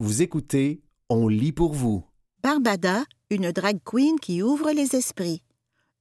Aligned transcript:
Vous 0.00 0.22
écoutez 0.22 0.80
On 1.08 1.26
lit 1.26 1.50
pour 1.50 1.72
vous. 1.72 2.04
Barbada, 2.40 3.02
une 3.30 3.50
drag 3.50 3.80
queen 3.84 4.20
qui 4.20 4.44
ouvre 4.44 4.70
les 4.70 4.94
esprits. 4.94 5.42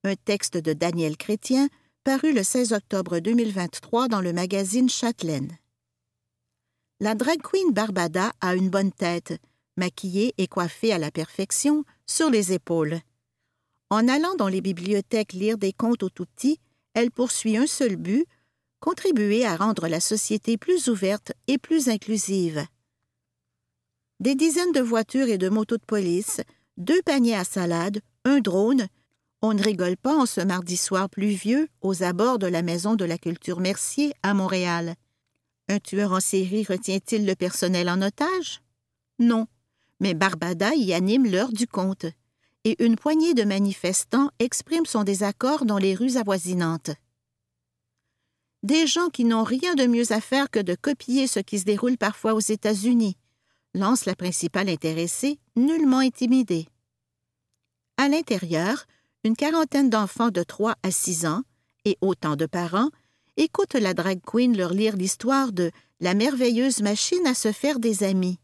Un 0.03 0.13
texte 0.13 0.55
de 0.55 0.73
Daniel 0.73 1.17
Chrétien, 1.17 1.67
paru 2.03 2.31
le 2.31 2.43
16 2.43 2.73
octobre 2.73 3.17
2023 3.17 4.07
dans 4.07 4.21
le 4.21 4.33
magazine 4.33 4.87
Châtelaine. 4.87 5.57
La 6.99 7.15
drag 7.15 7.41
queen 7.41 7.73
Barbada 7.73 8.33
a 8.39 8.53
une 8.53 8.69
bonne 8.69 8.91
tête, 8.91 9.41
maquillée 9.77 10.35
et 10.37 10.45
coiffée 10.45 10.93
à 10.93 10.99
la 10.99 11.09
perfection, 11.09 11.83
sur 12.05 12.29
les 12.29 12.53
épaules. 12.53 12.99
En 13.89 14.07
allant 14.07 14.35
dans 14.35 14.47
les 14.47 14.61
bibliothèques 14.61 15.33
lire 15.33 15.57
des 15.57 15.73
contes 15.73 16.03
aux 16.03 16.11
tout-petits, 16.11 16.59
elle 16.93 17.09
poursuit 17.09 17.57
un 17.57 17.65
seul 17.65 17.95
but 17.95 18.27
contribuer 18.79 19.43
à 19.43 19.55
rendre 19.55 19.87
la 19.87 19.99
société 19.99 20.55
plus 20.55 20.87
ouverte 20.87 21.31
et 21.47 21.57
plus 21.57 21.89
inclusive. 21.89 22.67
Des 24.19 24.33
dizaines 24.33 24.71
de 24.71 24.81
voitures 24.81 25.27
et 25.27 25.37
de 25.37 25.47
motos 25.47 25.77
de 25.77 25.85
police, 25.85 26.41
deux 26.77 27.01
paniers 27.03 27.35
à 27.35 27.43
salade, 27.43 28.01
un 28.25 28.39
drone. 28.39 28.87
On 29.43 29.53
ne 29.53 29.61
rigole 29.61 29.95
pas 29.95 30.15
en 30.15 30.25
ce 30.25 30.41
mardi 30.41 30.75
soir 30.75 31.07
pluvieux 31.07 31.67
aux 31.81 32.01
abords 32.01 32.39
de 32.39 32.47
la 32.47 32.63
Maison 32.63 32.95
de 32.95 33.05
la 33.05 33.19
Culture 33.19 33.59
Mercier 33.59 34.13
à 34.23 34.33
Montréal. 34.33 34.95
Un 35.69 35.79
tueur 35.79 36.13
en 36.13 36.19
série 36.19 36.63
retient-il 36.63 37.27
le 37.27 37.35
personnel 37.35 37.89
en 37.89 38.01
otage? 38.01 38.61
Non, 39.19 39.45
mais 39.99 40.15
Barbada 40.15 40.73
y 40.73 40.93
anime 40.93 41.29
l'heure 41.29 41.51
du 41.51 41.67
compte, 41.67 42.07
et 42.63 42.83
une 42.83 42.95
poignée 42.95 43.35
de 43.35 43.43
manifestants 43.43 44.31
exprime 44.39 44.87
son 44.87 45.03
désaccord 45.03 45.65
dans 45.65 45.77
les 45.77 45.93
rues 45.93 46.17
avoisinantes. 46.17 46.91
Des 48.63 48.87
gens 48.87 49.09
qui 49.09 49.25
n'ont 49.25 49.43
rien 49.43 49.75
de 49.75 49.85
mieux 49.85 50.11
à 50.11 50.21
faire 50.21 50.49
que 50.49 50.59
de 50.59 50.73
copier 50.73 51.27
ce 51.27 51.39
qui 51.39 51.59
se 51.59 51.65
déroule 51.65 51.97
parfois 51.97 52.33
aux 52.33 52.39
États-Unis, 52.39 53.15
lance 53.77 54.05
la 54.05 54.15
principale 54.15 54.69
intéressée, 54.69 55.39
nullement 55.55 55.99
intimidée. 55.99 56.67
À 57.97 58.09
l'intérieur, 58.09 58.85
une 59.23 59.35
quarantaine 59.35 59.89
d'enfants 59.89 60.29
de 60.29 60.43
3 60.43 60.75
à 60.83 60.91
6 60.91 61.25
ans, 61.25 61.41
et 61.85 61.97
autant 62.01 62.35
de 62.35 62.45
parents, 62.45 62.89
écoutent 63.37 63.75
la 63.75 63.93
drag 63.93 64.19
queen 64.25 64.57
leur 64.57 64.73
lire 64.73 64.95
l'histoire 64.95 65.51
de 65.51 65.71
la 65.99 66.13
merveilleuse 66.13 66.81
machine 66.81 67.25
à 67.25 67.33
se 67.33 67.51
faire 67.51 67.79
des 67.79 68.03
amis. 68.03 68.39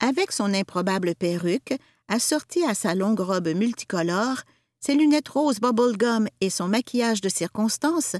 Avec 0.00 0.32
son 0.32 0.52
improbable 0.54 1.14
perruque, 1.14 1.74
assortie 2.08 2.64
à 2.64 2.74
sa 2.74 2.94
longue 2.94 3.20
robe 3.20 3.48
multicolore, 3.48 4.42
ses 4.80 4.94
lunettes 4.94 5.28
roses 5.28 5.60
bubblegum 5.60 6.28
et 6.40 6.50
son 6.50 6.68
maquillage 6.68 7.20
de 7.20 7.28
circonstance, 7.28 8.16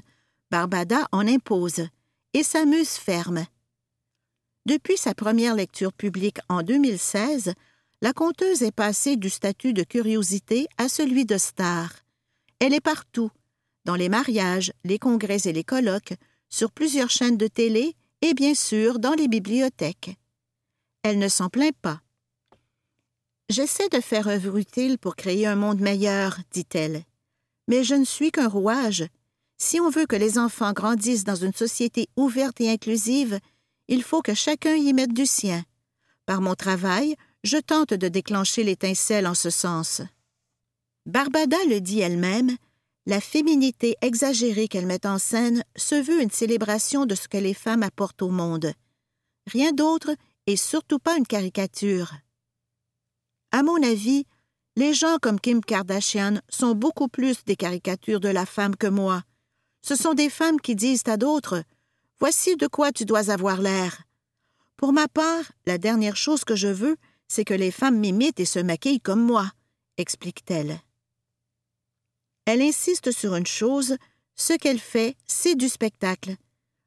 Barbada 0.49 1.07
en 1.11 1.27
impose 1.27 1.87
et 2.33 2.43
s'amuse 2.43 2.89
ferme. 2.89 3.45
Depuis 4.65 4.95
sa 4.95 5.13
première 5.13 5.55
lecture 5.55 5.91
publique 5.91 6.39
en 6.47 6.63
2016, 6.63 7.53
la 8.01 8.13
conteuse 8.13 8.63
est 8.63 8.71
passée 8.71 9.17
du 9.17 9.29
statut 9.29 9.73
de 9.73 9.83
curiosité 9.83 10.67
à 10.77 10.87
celui 10.87 11.25
de 11.25 11.37
star. 11.37 11.91
Elle 12.59 12.73
est 12.73 12.79
partout, 12.79 13.29
dans 13.83 13.95
les 13.95 14.07
mariages, 14.07 14.71
les 14.85 14.99
congrès 14.99 15.39
et 15.45 15.51
les 15.51 15.65
colloques, 15.65 16.13
sur 16.49 16.71
plusieurs 16.71 17.09
chaînes 17.09 17.37
de 17.37 17.47
télé 17.47 17.95
et 18.21 18.33
bien 18.33 18.53
sûr 18.53 18.99
dans 18.99 19.13
les 19.13 19.27
bibliothèques. 19.27 20.17
Elle 21.03 21.19
ne 21.19 21.27
s'en 21.27 21.49
plaint 21.49 21.75
pas. 21.81 21.99
J'essaie 23.49 23.89
de 23.89 23.99
faire 23.99 24.29
œuvre 24.29 24.57
utile 24.57 24.97
pour 24.97 25.17
créer 25.17 25.45
un 25.45 25.55
monde 25.55 25.81
meilleur, 25.81 26.39
dit-elle. 26.51 27.03
Mais 27.67 27.83
je 27.83 27.95
ne 27.95 28.05
suis 28.05 28.31
qu'un 28.31 28.47
rouage. 28.47 29.03
Si 29.57 29.81
on 29.81 29.89
veut 29.89 30.05
que 30.05 30.15
les 30.15 30.37
enfants 30.37 30.71
grandissent 30.71 31.25
dans 31.25 31.35
une 31.35 31.53
société 31.53 32.07
ouverte 32.15 32.61
et 32.61 32.69
inclusive, 32.69 33.39
il 33.87 34.03
faut 34.03 34.21
que 34.21 34.33
chacun 34.33 34.75
y 34.75 34.93
mette 34.93 35.13
du 35.13 35.25
sien. 35.25 35.63
Par 36.25 36.41
mon 36.41 36.55
travail, 36.55 37.15
je 37.43 37.57
tente 37.57 37.93
de 37.93 38.07
déclencher 38.07 38.63
l'étincelle 38.63 39.27
en 39.27 39.33
ce 39.33 39.49
sens. 39.49 40.01
Barbada 41.05 41.57
le 41.67 41.81
dit 41.81 41.99
elle-même, 41.99 42.55
la 43.05 43.19
féminité 43.19 43.97
exagérée 44.01 44.69
qu'elle 44.69 44.85
met 44.85 45.05
en 45.05 45.17
scène 45.17 45.63
se 45.75 45.95
veut 45.95 46.21
une 46.21 46.31
célébration 46.31 47.05
de 47.05 47.15
ce 47.15 47.27
que 47.27 47.37
les 47.37 47.53
femmes 47.53 47.83
apportent 47.83 48.21
au 48.21 48.29
monde. 48.29 48.71
Rien 49.47 49.73
d'autre 49.73 50.15
et 50.47 50.55
surtout 50.55 50.99
pas 50.99 51.17
une 51.17 51.27
caricature. 51.27 52.13
À 53.51 53.61
mon 53.61 53.83
avis, 53.83 54.25
les 54.77 54.93
gens 54.93 55.17
comme 55.21 55.39
Kim 55.39 55.61
Kardashian 55.61 56.39
sont 56.49 56.73
beaucoup 56.73 57.09
plus 57.09 57.43
des 57.43 57.57
caricatures 57.57 58.21
de 58.21 58.29
la 58.29 58.45
femme 58.45 58.75
que 58.75 58.87
moi. 58.87 59.23
Ce 59.81 59.95
sont 59.95 60.13
des 60.13 60.29
femmes 60.29 60.61
qui 60.61 60.75
disent 60.75 61.03
à 61.07 61.17
d'autres 61.17 61.63
Voici 62.23 62.55
de 62.55 62.67
quoi 62.67 62.93
tu 62.93 63.03
dois 63.03 63.31
avoir 63.31 63.59
l'air. 63.59 64.03
Pour 64.77 64.93
ma 64.93 65.09
part, 65.09 65.43
la 65.65 65.77
dernière 65.77 66.15
chose 66.15 66.45
que 66.45 66.55
je 66.55 66.69
veux, 66.69 66.95
c'est 67.27 67.43
que 67.43 67.53
les 67.53 67.69
femmes 67.69 67.99
m'imitent 67.99 68.39
et 68.39 68.45
se 68.45 68.59
maquillent 68.59 69.01
comme 69.01 69.21
moi, 69.21 69.51
explique-t-elle. 69.97 70.79
Elle 72.45 72.61
insiste 72.61 73.11
sur 73.11 73.35
une 73.35 73.45
chose, 73.45 73.97
ce 74.35 74.53
qu'elle 74.53 74.79
fait, 74.79 75.17
c'est 75.25 75.55
du 75.55 75.67
spectacle. 75.67 76.37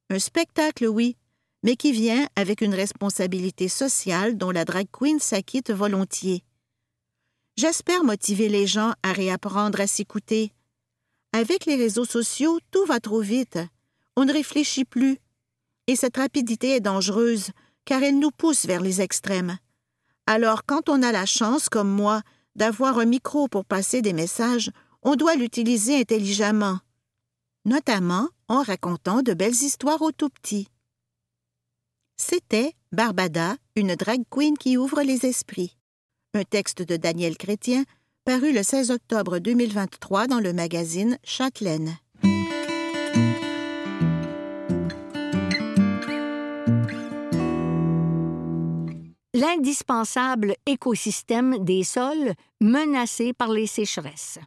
Un 0.09 0.21
spectacle, 0.21 0.87
oui, 0.87 1.19
mais 1.63 1.77
qui 1.77 1.93
vient 1.93 2.27
avec 2.35 2.63
une 2.63 2.75
responsabilité 2.75 3.69
sociale 3.69 4.39
dont 4.39 4.53
la 4.53 4.65
drag 4.65 4.87
queen 4.91 5.21
s'acquitte 5.21 5.71
volontiers. 5.71 6.45
J'espère 7.59 8.05
motiver 8.05 8.49
les 8.49 8.67
gens 8.67 8.95
à 9.03 9.13
réapprendre 9.13 9.83
à 9.83 9.87
s'écouter. 9.87 10.55
Avec 11.35 11.67
les 11.67 11.77
réseaux 11.77 12.07
sociaux, 12.07 12.59
tout 12.71 12.87
va 12.87 13.01
trop 13.01 13.21
vite. 13.21 13.59
On 14.17 14.25
ne 14.25 14.33
réfléchit 14.33 14.87
plus. 14.87 15.19
Et 15.87 15.97
cette 15.97 16.17
rapidité 16.17 16.77
est 16.77 16.81
dangereuse, 16.81 17.51
car 17.85 18.03
elle 18.03 18.19
nous 18.19 18.31
pousse 18.31 18.67
vers 18.67 18.81
les 18.81 19.01
extrêmes. 19.01 19.59
Alors, 20.27 20.65
quand 20.65 20.89
on 20.89 21.03
a 21.03 21.13
la 21.13 21.27
chance, 21.27 21.69
comme 21.69 21.91
moi, 21.91 22.23
d'avoir 22.57 22.99
un 22.99 23.05
micro 23.05 23.49
pour 23.49 23.65
passer 23.65 24.03
des 24.03 24.13
messages, 24.13 24.71
on 25.03 25.15
doit 25.15 25.37
l'utiliser 25.37 26.01
intelligemment, 26.01 26.81
notamment 27.65 28.29
en 28.49 28.63
racontant 28.63 29.23
de 29.23 29.35
belles 29.35 29.53
histoires 29.53 30.03
aux 30.03 30.13
tout 30.13 30.31
petits. 30.31 30.69
C'était 32.17 32.73
Barbada, 32.93 33.57
une 33.77 33.95
drag 33.95 34.23
queen 34.31 34.57
qui 34.57 34.77
ouvre 34.77 35.03
les 35.03 35.27
esprits. 35.27 35.77
Un 36.35 36.45
texte 36.45 36.83
de 36.83 36.97
Daniel 36.97 37.37
Chrétien, 37.37 37.85
paru 38.25 38.53
le 38.53 38.63
16 38.63 38.91
octobre 38.91 39.39
2023 39.39 40.27
dans 40.27 40.41
le 40.41 40.53
magazine 40.53 41.19
Châtelaine. 41.23 41.97
L'indispensable 49.37 50.57
écosystème 50.65 51.63
des 51.63 51.85
sols 51.85 52.33
menacés 52.63 53.35
par 53.35 53.51
les 53.51 53.67
sécheresses. 53.67 54.39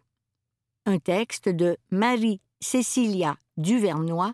Un 0.87 0.97
texte 0.97 1.47
de 1.47 1.77
Marie-Cécilia 1.91 3.37
Duvernois, 3.55 4.33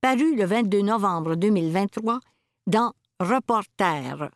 paru 0.00 0.34
le 0.34 0.46
22 0.46 0.80
novembre 0.82 1.36
2023 1.36 2.18
dans 2.66 2.92
Reporter. 3.20 4.30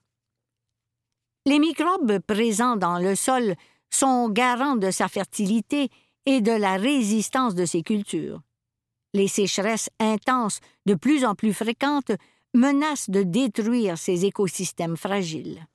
Les 1.44 1.58
microbes 1.58 2.20
présents 2.20 2.76
dans 2.76 3.00
le 3.00 3.16
sol 3.16 3.56
sont 3.90 4.28
garants 4.28 4.76
de 4.76 4.92
sa 4.92 5.08
fertilité 5.08 5.88
et 6.24 6.40
de 6.40 6.52
la 6.52 6.76
résistance 6.76 7.56
de 7.56 7.64
ses 7.64 7.82
cultures. 7.82 8.42
Les 9.12 9.26
sécheresses 9.26 9.90
intenses, 9.98 10.60
de 10.86 10.94
plus 10.94 11.24
en 11.24 11.34
plus 11.34 11.52
fréquentes, 11.52 12.12
menace 12.54 13.10
de 13.10 13.22
détruire 13.22 13.98
ces 13.98 14.24
écosystèmes 14.24 14.96
fragiles. 14.96 15.66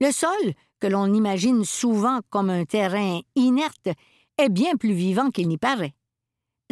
Le 0.00 0.10
sol, 0.10 0.54
que 0.80 0.86
l'on 0.86 1.12
imagine 1.12 1.64
souvent 1.64 2.20
comme 2.30 2.50
un 2.50 2.64
terrain 2.64 3.20
inerte, 3.36 3.88
est 4.38 4.48
bien 4.48 4.76
plus 4.76 4.94
vivant 4.94 5.30
qu'il 5.30 5.48
n'y 5.48 5.58
paraît. 5.58 5.94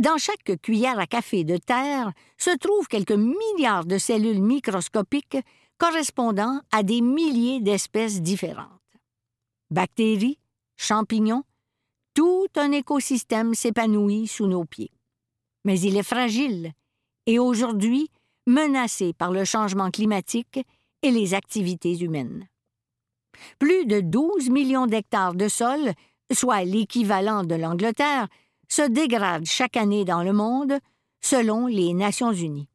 Dans 0.00 0.16
chaque 0.16 0.60
cuillère 0.62 0.98
à 0.98 1.06
café 1.06 1.44
de 1.44 1.58
terre 1.58 2.12
se 2.38 2.56
trouvent 2.56 2.88
quelques 2.88 3.12
milliards 3.12 3.84
de 3.84 3.98
cellules 3.98 4.40
microscopiques 4.40 5.38
correspondant 5.78 6.60
à 6.72 6.82
des 6.82 7.00
milliers 7.00 7.60
d'espèces 7.60 8.20
différentes. 8.20 8.68
Bactéries, 9.70 10.38
champignons, 10.76 11.44
tout 12.14 12.48
un 12.56 12.72
écosystème 12.72 13.54
s'épanouit 13.54 14.26
sous 14.26 14.46
nos 14.46 14.64
pieds. 14.64 14.92
Mais 15.64 15.78
il 15.80 15.96
est 15.96 16.02
fragile 16.02 16.72
et 17.26 17.38
aujourd'hui 17.38 18.10
menacé 18.46 19.12
par 19.12 19.32
le 19.32 19.44
changement 19.44 19.90
climatique 19.90 20.60
et 21.02 21.10
les 21.10 21.34
activités 21.34 21.98
humaines. 21.98 22.48
Plus 23.58 23.86
de 23.86 24.00
12 24.00 24.50
millions 24.50 24.86
d'hectares 24.86 25.34
de 25.34 25.48
sol, 25.48 25.92
soit 26.32 26.64
l'équivalent 26.64 27.44
de 27.44 27.54
l'Angleterre, 27.54 28.28
se 28.68 28.82
dégradent 28.82 29.46
chaque 29.46 29.76
année 29.76 30.04
dans 30.04 30.22
le 30.22 30.32
monde, 30.32 30.78
selon 31.20 31.66
les 31.66 31.92
Nations 31.94 32.32
unies. 32.32 32.68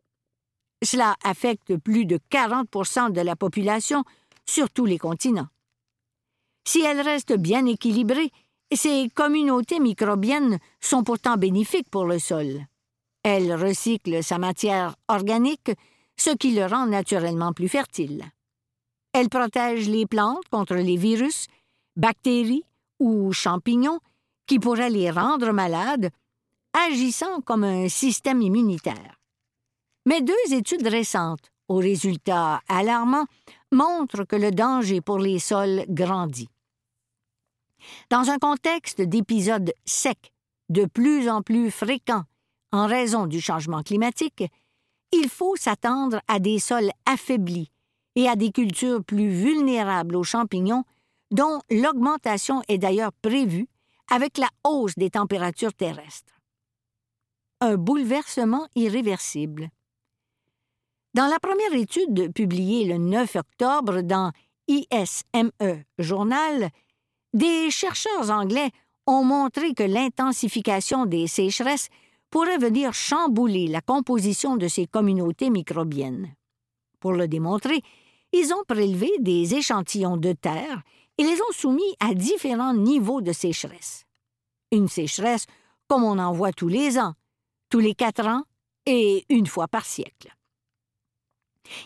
Cela 0.83 1.15
affecte 1.23 1.77
plus 1.77 2.05
de 2.05 2.19
40% 2.31 3.11
de 3.11 3.21
la 3.21 3.35
population 3.35 4.03
sur 4.45 4.69
tous 4.69 4.85
les 4.85 4.97
continents. 4.97 5.47
Si 6.67 6.81
elles 6.81 7.01
restent 7.01 7.37
bien 7.37 7.65
équilibrées, 7.65 8.31
ces 8.73 9.09
communautés 9.13 9.79
microbiennes 9.79 10.59
sont 10.81 11.03
pourtant 11.03 11.37
bénéfiques 11.37 11.89
pour 11.89 12.05
le 12.05 12.19
sol. 12.19 12.65
Elle 13.27 13.55
recycle 13.55 14.23
sa 14.23 14.37
matière 14.37 14.95
organique, 15.07 15.71
ce 16.15 16.29
qui 16.29 16.53
le 16.53 16.67
rend 16.67 16.85
naturellement 16.85 17.53
plus 17.53 17.67
fertile. 17.67 18.23
Elle 19.13 19.29
protège 19.29 19.89
les 19.89 20.05
plantes 20.05 20.47
contre 20.51 20.75
les 20.75 20.95
virus, 20.95 21.47
bactéries 21.95 22.65
ou 22.99 23.33
champignons 23.33 23.99
qui 24.45 24.59
pourraient 24.59 24.91
les 24.91 25.09
rendre 25.09 25.53
malades, 25.53 26.11
agissant 26.87 27.41
comme 27.41 27.63
un 27.63 27.89
système 27.89 28.43
immunitaire. 28.43 29.19
Mais 30.05 30.21
deux 30.21 30.53
études 30.53 30.85
récentes, 30.85 31.51
aux 31.67 31.77
résultats 31.77 32.61
alarmants, 32.67 33.25
montrent 33.71 34.25
que 34.25 34.35
le 34.35 34.51
danger 34.51 35.01
pour 35.01 35.17
les 35.17 35.39
sols 35.39 35.83
grandit. 35.89 36.49
Dans 38.11 38.29
un 38.29 38.37
contexte 38.37 39.01
d'épisodes 39.01 39.73
secs 39.83 40.31
de 40.69 40.85
plus 40.85 41.27
en 41.27 41.41
plus 41.41 41.71
fréquents 41.71 42.25
en 42.75 42.87
raison 42.87 43.25
du 43.25 43.39
changement 43.39 43.83
climatique, 43.83 44.43
il 45.11 45.29
faut 45.29 45.55
s'attendre 45.55 46.19
à 46.27 46.39
des 46.39 46.59
sols 46.59 46.91
affaiblis 47.05 47.71
et 48.15 48.27
à 48.27 48.35
des 48.35 48.51
cultures 48.51 49.03
plus 49.03 49.29
vulnérables 49.29 50.15
aux 50.15 50.23
champignons, 50.23 50.83
dont 51.31 51.61
l'augmentation 51.71 52.61
est 52.67 52.77
d'ailleurs 52.77 53.13
prévue 53.21 53.67
avec 54.11 54.37
la 54.37 54.49
hausse 54.63 54.95
des 54.95 55.09
températures 55.09 55.73
terrestres. 55.73 56.39
Un 57.61 57.75
bouleversement 57.75 58.67
irréversible. 58.75 59.69
Dans 61.13 61.27
la 61.27 61.39
première 61.39 61.73
étude 61.73 62.33
publiée 62.33 62.85
le 62.85 62.97
9 62.97 63.37
octobre 63.37 64.01
dans 64.01 64.31
ISME 64.67 65.83
Journal, 65.97 66.69
des 67.33 67.71
chercheurs 67.71 68.29
anglais 68.31 68.71
ont 69.07 69.23
montré 69.23 69.73
que 69.73 69.83
l'intensification 69.83 71.05
des 71.05 71.27
sécheresses 71.27 71.89
pourrait 72.35 72.57
venir 72.57 72.93
chambouler 72.93 73.67
la 73.67 73.79
composition 73.79 74.57
de 74.57 74.67
ces 74.67 74.87
communautés 74.87 75.49
microbiennes. 75.49 76.35
Pour 76.99 77.13
le 77.13 77.29
démontrer, 77.29 77.81
ils 78.33 78.53
ont 78.53 78.65
prélevé 78.67 79.09
des 79.19 79.55
échantillons 79.55 80.17
de 80.17 80.33
terre 80.33 80.81
et 81.17 81.23
les 81.23 81.41
ont 81.41 81.53
soumis 81.53 81.95
à 82.01 82.13
différents 82.13 82.73
niveaux 82.73 83.21
de 83.21 83.31
sécheresse. 83.31 84.03
Une 84.73 84.89
sécheresse 84.89 85.45
comme 85.87 86.03
on 86.03 86.19
en 86.19 86.33
voit 86.33 86.51
tous 86.51 86.67
les 86.67 86.99
ans, 86.99 87.13
tous 87.69 87.79
les 87.79 87.95
quatre 87.95 88.27
ans 88.27 88.43
et 88.85 89.23
une 89.29 89.47
fois 89.47 89.69
par 89.69 89.85
siècle. 89.85 90.35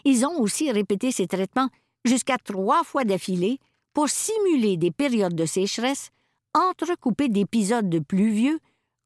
Ils 0.03 0.25
ont 0.25 0.39
aussi 0.39 0.71
répété 0.71 1.11
ces 1.11 1.27
traitements 1.27 1.69
jusqu'à 2.05 2.39
trois 2.39 2.83
fois 2.83 3.03
d'affilée 3.03 3.59
pour 3.93 4.09
simuler 4.09 4.77
des 4.77 4.89
périodes 4.89 5.35
de 5.35 5.45
sécheresse 5.45 6.09
entrecoupées 6.55 7.29
d'épisodes 7.29 8.03
pluvieux, 8.07 8.59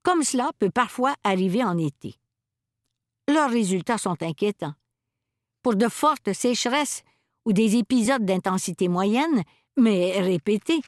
comme 0.04 0.24
cela 0.24 0.52
peut 0.60 0.70
parfois 0.70 1.16
arriver 1.24 1.64
en 1.64 1.78
été. 1.78 2.16
Leurs 3.28 3.50
résultats 3.50 3.98
sont 3.98 4.22
inquiétants. 4.22 4.74
Pour 5.62 5.76
de 5.76 5.88
fortes 5.88 6.34
sécheresses 6.34 7.04
ou 7.46 7.54
des 7.54 7.78
épisodes 7.78 8.26
d'intensité 8.26 8.90
moyenne, 8.90 9.44
mais 9.78 10.20
répétés, 10.20 10.82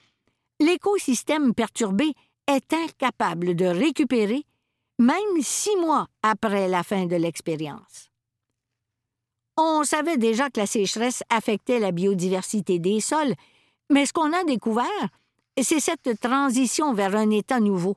l'écosystème 0.60 1.54
perturbé 1.54 2.14
est 2.48 2.74
incapable 2.74 3.56
de 3.56 3.66
récupérer 3.66 4.44
même 5.00 5.42
six 5.42 5.76
mois 5.78 6.08
après 6.22 6.68
la 6.68 6.84
fin 6.84 7.06
de 7.06 7.16
l'expérience. 7.16 8.12
On 9.58 9.84
savait 9.84 10.18
déjà 10.18 10.50
que 10.50 10.60
la 10.60 10.68
sécheresse 10.68 11.24
affectait 11.30 11.80
la 11.80 11.92
biodiversité 11.92 12.80
des 12.80 13.00
sols, 13.00 13.34
mais 13.90 14.06
ce 14.06 14.14
qu'on 14.14 14.34
a 14.34 14.44
découvert, 14.44 14.86
c'est 15.62 15.80
cette 15.80 16.20
transition 16.20 16.94
vers 16.94 17.16
un 17.16 17.30
état 17.30 17.62
nouveau. 17.62 17.96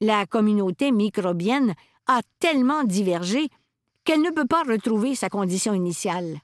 La 0.00 0.26
communauté 0.26 0.92
microbienne 0.92 1.74
a 2.06 2.20
tellement 2.38 2.84
divergé 2.84 3.48
qu'elle 4.04 4.22
ne 4.22 4.30
peut 4.30 4.46
pas 4.46 4.62
retrouver 4.62 5.14
sa 5.14 5.28
condition 5.28 5.74
initiale. 5.74 6.38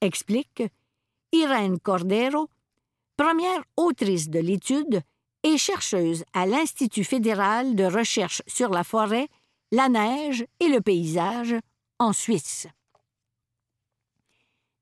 Explique 0.00 0.62
Irène 1.32 1.78
Cordero, 1.78 2.48
première 3.16 3.62
autrice 3.76 4.28
de 4.28 4.40
l'étude 4.40 5.00
et 5.42 5.58
chercheuse 5.58 6.24
à 6.32 6.46
l'Institut 6.46 7.04
fédéral 7.04 7.76
de 7.76 7.84
recherche 7.84 8.42
sur 8.46 8.70
la 8.70 8.82
forêt, 8.82 9.28
la 9.72 9.88
neige 9.88 10.44
et 10.60 10.68
le 10.68 10.80
paysage 10.80 11.54
en 11.98 12.12
Suisse. 12.12 12.66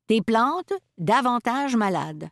Des 0.09 0.23
plantes 0.23 0.73
davantage 0.99 1.77
malades. 1.77 2.29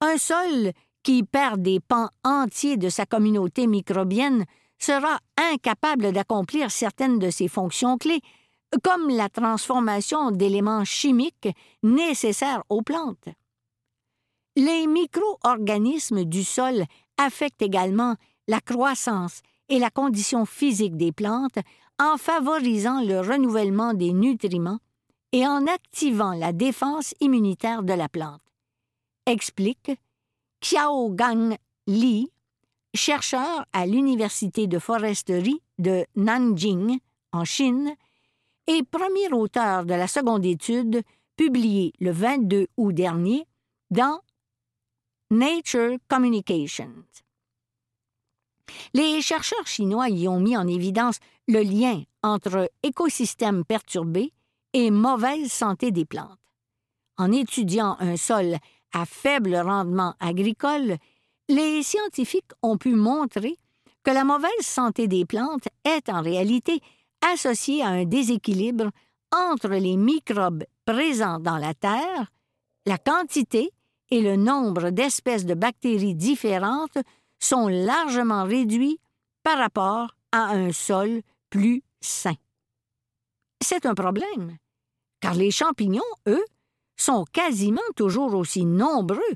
Un 0.00 0.16
sol 0.16 0.72
qui 1.02 1.22
perd 1.22 1.62
des 1.62 1.80
pans 1.80 2.10
entiers 2.24 2.76
de 2.76 2.88
sa 2.88 3.06
communauté 3.06 3.66
microbienne 3.66 4.44
sera 4.78 5.18
incapable 5.36 6.12
d'accomplir 6.12 6.70
certaines 6.70 7.18
de 7.18 7.30
ses 7.30 7.48
fonctions 7.48 7.98
clés, 7.98 8.20
comme 8.82 9.08
la 9.08 9.28
transformation 9.28 10.30
d'éléments 10.30 10.84
chimiques 10.84 11.48
nécessaires 11.82 12.62
aux 12.68 12.82
plantes. 12.82 13.28
Les 14.56 14.86
micro-organismes 14.86 16.24
du 16.24 16.44
sol 16.44 16.84
affectent 17.18 17.62
également 17.62 18.16
la 18.48 18.60
croissance 18.60 19.42
et 19.68 19.78
la 19.78 19.90
condition 19.90 20.44
physique 20.44 20.96
des 20.96 21.12
plantes 21.12 21.58
en 21.98 22.16
favorisant 22.16 23.02
le 23.02 23.20
renouvellement 23.20 23.94
des 23.94 24.12
nutriments 24.12 24.80
et 25.32 25.46
en 25.46 25.66
activant 25.66 26.32
la 26.32 26.52
défense 26.52 27.14
immunitaire 27.20 27.82
de 27.82 27.92
la 27.92 28.08
plante. 28.08 28.40
Explique 29.26 29.92
Xiao 30.62 31.10
Gang 31.10 31.56
Li, 31.86 32.30
chercheur 32.94 33.64
à 33.72 33.86
l'Université 33.86 34.66
de 34.66 34.78
foresterie 34.78 35.62
de 35.78 36.04
Nanjing, 36.16 36.98
en 37.32 37.44
Chine, 37.44 37.94
et 38.66 38.82
premier 38.82 39.32
auteur 39.32 39.84
de 39.84 39.94
la 39.94 40.06
seconde 40.06 40.44
étude 40.44 41.02
publiée 41.36 41.92
le 41.98 42.12
22 42.12 42.68
août 42.76 42.92
dernier 42.92 43.46
dans 43.90 44.20
Nature 45.30 45.96
Communications. 46.08 47.04
Les 48.94 49.20
chercheurs 49.22 49.66
chinois 49.66 50.08
y 50.10 50.28
ont 50.28 50.40
mis 50.40 50.56
en 50.56 50.68
évidence 50.68 51.18
le 51.48 51.62
lien 51.62 52.02
entre 52.22 52.70
écosystèmes 52.82 53.64
perturbés 53.64 54.32
et 54.72 54.90
mauvaise 54.90 55.50
santé 55.50 55.90
des 55.90 56.04
plantes. 56.04 56.38
En 57.16 57.32
étudiant 57.32 57.96
un 57.98 58.16
sol 58.16 58.56
à 58.92 59.06
faible 59.06 59.56
rendement 59.56 60.14
agricole, 60.20 60.96
les 61.48 61.82
scientifiques 61.82 62.52
ont 62.62 62.76
pu 62.76 62.94
montrer 62.94 63.56
que 64.02 64.10
la 64.10 64.24
mauvaise 64.24 64.50
santé 64.60 65.08
des 65.08 65.24
plantes 65.24 65.68
est 65.84 66.08
en 66.08 66.22
réalité 66.22 66.80
associée 67.32 67.82
à 67.82 67.88
un 67.88 68.04
déséquilibre 68.04 68.90
entre 69.32 69.68
les 69.68 69.96
microbes 69.96 70.64
présents 70.84 71.38
dans 71.38 71.58
la 71.58 71.74
terre, 71.74 72.30
la 72.86 72.98
quantité 72.98 73.70
et 74.10 74.20
le 74.20 74.36
nombre 74.36 74.90
d'espèces 74.90 75.46
de 75.46 75.54
bactéries 75.54 76.14
différentes 76.14 76.98
sont 77.38 77.68
largement 77.68 78.44
réduits 78.44 78.98
par 79.42 79.58
rapport 79.58 80.14
à 80.32 80.50
un 80.50 80.72
sol 80.72 81.22
plus 81.48 81.82
sain. 82.00 82.34
C'est 83.62 83.86
un 83.86 83.94
problème, 83.94 84.56
car 85.20 85.34
les 85.34 85.50
champignons, 85.50 86.02
eux, 86.26 86.44
sont 87.00 87.24
quasiment 87.32 87.80
toujours 87.96 88.34
aussi 88.34 88.64
nombreux, 88.64 89.34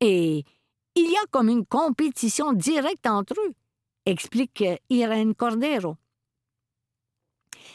et 0.00 0.44
il 0.94 1.10
y 1.10 1.16
a 1.16 1.26
comme 1.30 1.48
une 1.48 1.66
compétition 1.66 2.52
directe 2.52 3.06
entre 3.06 3.34
eux, 3.40 3.54
explique 4.06 4.64
Irène 4.88 5.34
Cordero. 5.34 5.96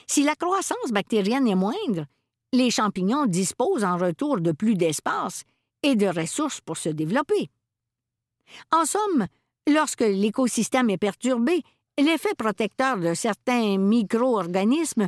Si 0.08 0.24
la 0.24 0.36
croissance 0.36 0.92
bactérienne 0.92 1.48
est 1.48 1.56
moindre, 1.56 2.06
les 2.54 2.70
champignons 2.70 3.26
disposent 3.26 3.84
en 3.84 3.98
retour 3.98 4.40
de 4.40 4.52
plus 4.52 4.76
d'espace 4.76 5.44
et 5.82 5.96
de 5.96 6.08
ressources 6.08 6.62
pour 6.62 6.78
se 6.78 6.90
développer. 6.90 7.50
En 8.72 8.86
somme, 8.86 9.28
lorsque 9.68 10.02
l'écosystème 10.02 10.90
est 10.90 10.98
perturbé, 10.98 11.64
l'effet 11.98 12.36
protecteur 12.38 12.98
de 12.98 13.14
certains 13.14 13.78
micro-organismes 13.78 15.08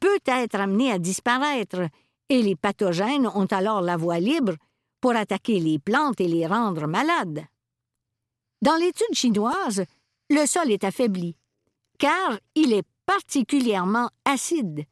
peut 0.00 0.18
être 0.26 0.56
amené 0.56 0.90
à 0.90 0.98
disparaître, 0.98 1.88
et 2.28 2.42
les 2.42 2.56
pathogènes 2.56 3.28
ont 3.28 3.46
alors 3.46 3.80
la 3.80 3.96
voie 3.96 4.18
libre 4.18 4.54
pour 5.00 5.14
attaquer 5.14 5.60
les 5.60 5.78
plantes 5.78 6.20
et 6.20 6.28
les 6.28 6.46
rendre 6.46 6.86
malades. 6.86 7.44
Dans 8.62 8.76
l'étude 8.76 9.14
chinoise, 9.14 9.84
le 10.30 10.46
sol 10.46 10.70
est 10.70 10.84
affaibli, 10.84 11.36
car 11.98 12.38
il 12.54 12.72
est 12.72 12.86
particulièrement 13.04 14.08
acide, 14.24 14.84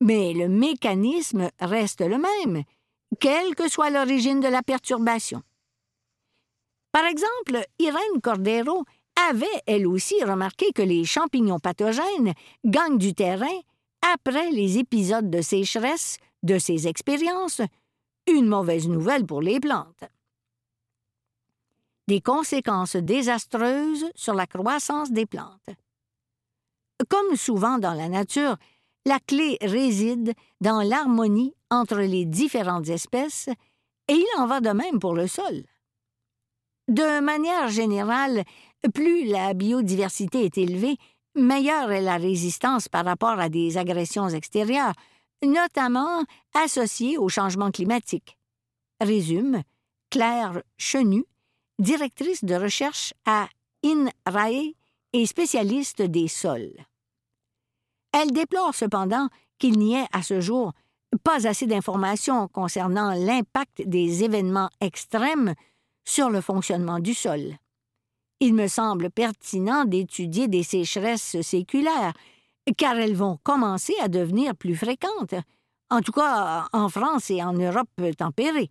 mais 0.00 0.34
le 0.34 0.48
mécanisme 0.48 1.48
reste 1.60 2.02
le 2.02 2.18
même, 2.18 2.64
quelle 3.18 3.54
que 3.54 3.68
soit 3.68 3.90
l'origine 3.90 4.40
de 4.40 4.48
la 4.48 4.62
perturbation. 4.62 5.42
Par 6.92 7.06
exemple, 7.06 7.66
Irène 7.78 8.20
Cordero 8.22 8.84
avait, 9.28 9.46
elle 9.66 9.86
aussi, 9.86 10.22
remarqué 10.22 10.72
que 10.72 10.82
les 10.82 11.04
champignons 11.04 11.58
pathogènes 11.58 12.34
gagnent 12.64 12.98
du 12.98 13.14
terrain 13.14 13.60
après 14.14 14.50
les 14.50 14.78
épisodes 14.78 15.30
de 15.30 15.40
sécheresse 15.40 16.18
de 16.44 16.58
ces 16.58 16.86
expériences, 16.86 17.62
une 18.28 18.46
mauvaise 18.46 18.88
nouvelle 18.88 19.26
pour 19.26 19.42
les 19.42 19.58
plantes. 19.58 20.04
Des 22.06 22.20
conséquences 22.20 22.96
désastreuses 22.96 24.06
sur 24.14 24.34
la 24.34 24.46
croissance 24.46 25.10
des 25.10 25.26
plantes. 25.26 25.70
Comme 27.08 27.36
souvent 27.36 27.78
dans 27.78 27.94
la 27.94 28.08
nature, 28.08 28.56
la 29.06 29.18
clé 29.20 29.58
réside 29.60 30.32
dans 30.60 30.82
l'harmonie 30.82 31.54
entre 31.70 31.96
les 31.96 32.24
différentes 32.24 32.88
espèces 32.88 33.48
Et 34.08 34.14
il 34.14 34.26
en 34.38 34.46
va 34.46 34.60
de 34.60 34.70
même 34.70 34.98
pour 34.98 35.14
le 35.14 35.26
sol. 35.26 35.64
De 36.88 37.20
manière 37.20 37.68
générale, 37.68 38.44
plus 38.92 39.24
la 39.24 39.54
biodiversité 39.54 40.44
est 40.44 40.58
élevée, 40.58 40.98
meilleure 41.34 41.90
est 41.90 42.02
la 42.02 42.18
résistance 42.18 42.88
par 42.88 43.06
rapport 43.06 43.40
à 43.40 43.48
des 43.48 43.78
agressions 43.78 44.28
extérieures, 44.28 44.92
notamment 45.46 46.24
associées 46.54 47.18
au 47.18 47.28
changement 47.28 47.70
climatique. 47.70 48.38
Résume 49.00 49.62
Claire 50.10 50.62
Chenu, 50.76 51.24
directrice 51.78 52.44
de 52.44 52.54
recherche 52.54 53.14
à 53.26 53.48
INRAE 53.84 54.72
et 55.12 55.26
spécialiste 55.26 56.02
des 56.02 56.28
sols. 56.28 56.74
Elle 58.12 58.30
déplore 58.32 58.74
cependant 58.74 59.28
qu'il 59.58 59.78
n'y 59.78 59.94
ait 59.94 60.06
à 60.12 60.22
ce 60.22 60.40
jour 60.40 60.72
pas 61.22 61.46
assez 61.46 61.66
d'informations 61.66 62.48
concernant 62.48 63.12
l'impact 63.14 63.82
des 63.86 64.24
événements 64.24 64.70
extrêmes 64.80 65.54
sur 66.04 66.30
le 66.30 66.40
fonctionnement 66.40 66.98
du 66.98 67.14
sol. 67.14 67.56
Il 68.40 68.54
me 68.54 68.66
semble 68.66 69.10
pertinent 69.10 69.84
d'étudier 69.84 70.48
des 70.48 70.62
sécheresses 70.62 71.40
séculaires, 71.40 72.14
car 72.76 72.96
elles 72.96 73.16
vont 73.16 73.38
commencer 73.42 73.94
à 74.00 74.08
devenir 74.08 74.56
plus 74.56 74.76
fréquentes, 74.76 75.34
en 75.90 76.00
tout 76.00 76.12
cas 76.12 76.66
en 76.72 76.88
France 76.88 77.30
et 77.30 77.42
en 77.42 77.52
Europe 77.52 77.88
tempérée. 78.16 78.70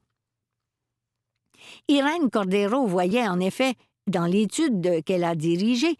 Irène 1.87 2.29
Cordero 2.29 2.85
voyait 2.85 3.27
en 3.27 3.39
effet, 3.39 3.75
dans 4.07 4.25
l'étude 4.25 5.03
qu'elle 5.05 5.23
a 5.23 5.35
dirigée, 5.35 5.95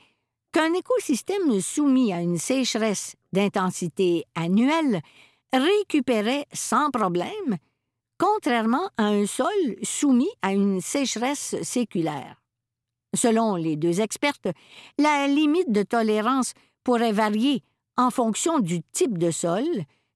qu'un 0.52 0.74
écosystème 0.74 1.60
soumis 1.62 2.14
à 2.14 2.22
une 2.22 2.38
sécheresse 2.38 3.16
d'intensité 3.32 4.26
annuelle 4.36 5.02
récupérait 5.54 6.46
sans 6.54 6.92
problème, 6.92 7.58
contrairement 8.18 8.90
à 8.98 9.06
un 9.06 9.26
sol 9.26 9.48
soumis 9.82 10.30
à 10.42 10.54
une 10.54 10.82
sécheresse 10.82 11.56
séculaire. 11.64 12.42
Selon 13.16 13.56
les 13.56 13.76
deux 13.76 14.02
expertes, 14.02 14.48
la 14.98 15.28
limite 15.28 15.72
de 15.72 15.84
tolérance 15.84 16.54
pourrait 16.84 17.12
varier 17.12 17.64
en 17.98 18.10
fonction 18.10 18.60
du 18.60 18.82
type 18.92 19.18
de 19.18 19.32
sol, 19.32 19.66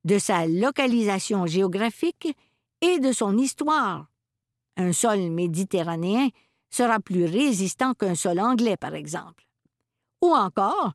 de 0.03 0.19
sa 0.19 0.47
localisation 0.47 1.45
géographique 1.45 2.35
et 2.81 2.99
de 2.99 3.11
son 3.11 3.37
histoire. 3.37 4.07
Un 4.77 4.93
sol 4.93 5.31
méditerranéen 5.31 6.29
sera 6.69 6.99
plus 6.99 7.25
résistant 7.25 7.93
qu'un 7.93 8.15
sol 8.15 8.39
anglais, 8.39 8.77
par 8.77 8.95
exemple. 8.95 9.45
Ou 10.21 10.33
encore, 10.33 10.93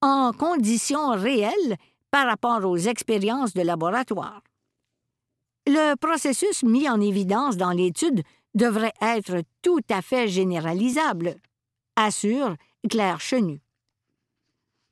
en 0.00 0.32
conditions 0.32 1.12
réelles 1.12 1.76
par 2.10 2.26
rapport 2.26 2.64
aux 2.64 2.76
expériences 2.76 3.54
de 3.54 3.62
laboratoire. 3.62 4.42
Le 5.66 5.94
processus 5.96 6.62
mis 6.62 6.88
en 6.88 7.00
évidence 7.00 7.56
dans 7.56 7.70
l'étude 7.70 8.22
devrait 8.54 8.92
être 9.00 9.42
tout 9.62 9.80
à 9.88 10.02
fait 10.02 10.28
généralisable, 10.28 11.36
assure 11.96 12.54
Claire 12.88 13.20
Chenu. 13.20 13.63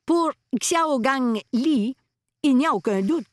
Pour 0.04 0.32
Xiaogang 0.59 1.40
Li, 1.52 1.97
il 2.42 2.56
n'y 2.56 2.66
a 2.66 2.75
aucun 2.75 3.02
doute. 3.02 3.26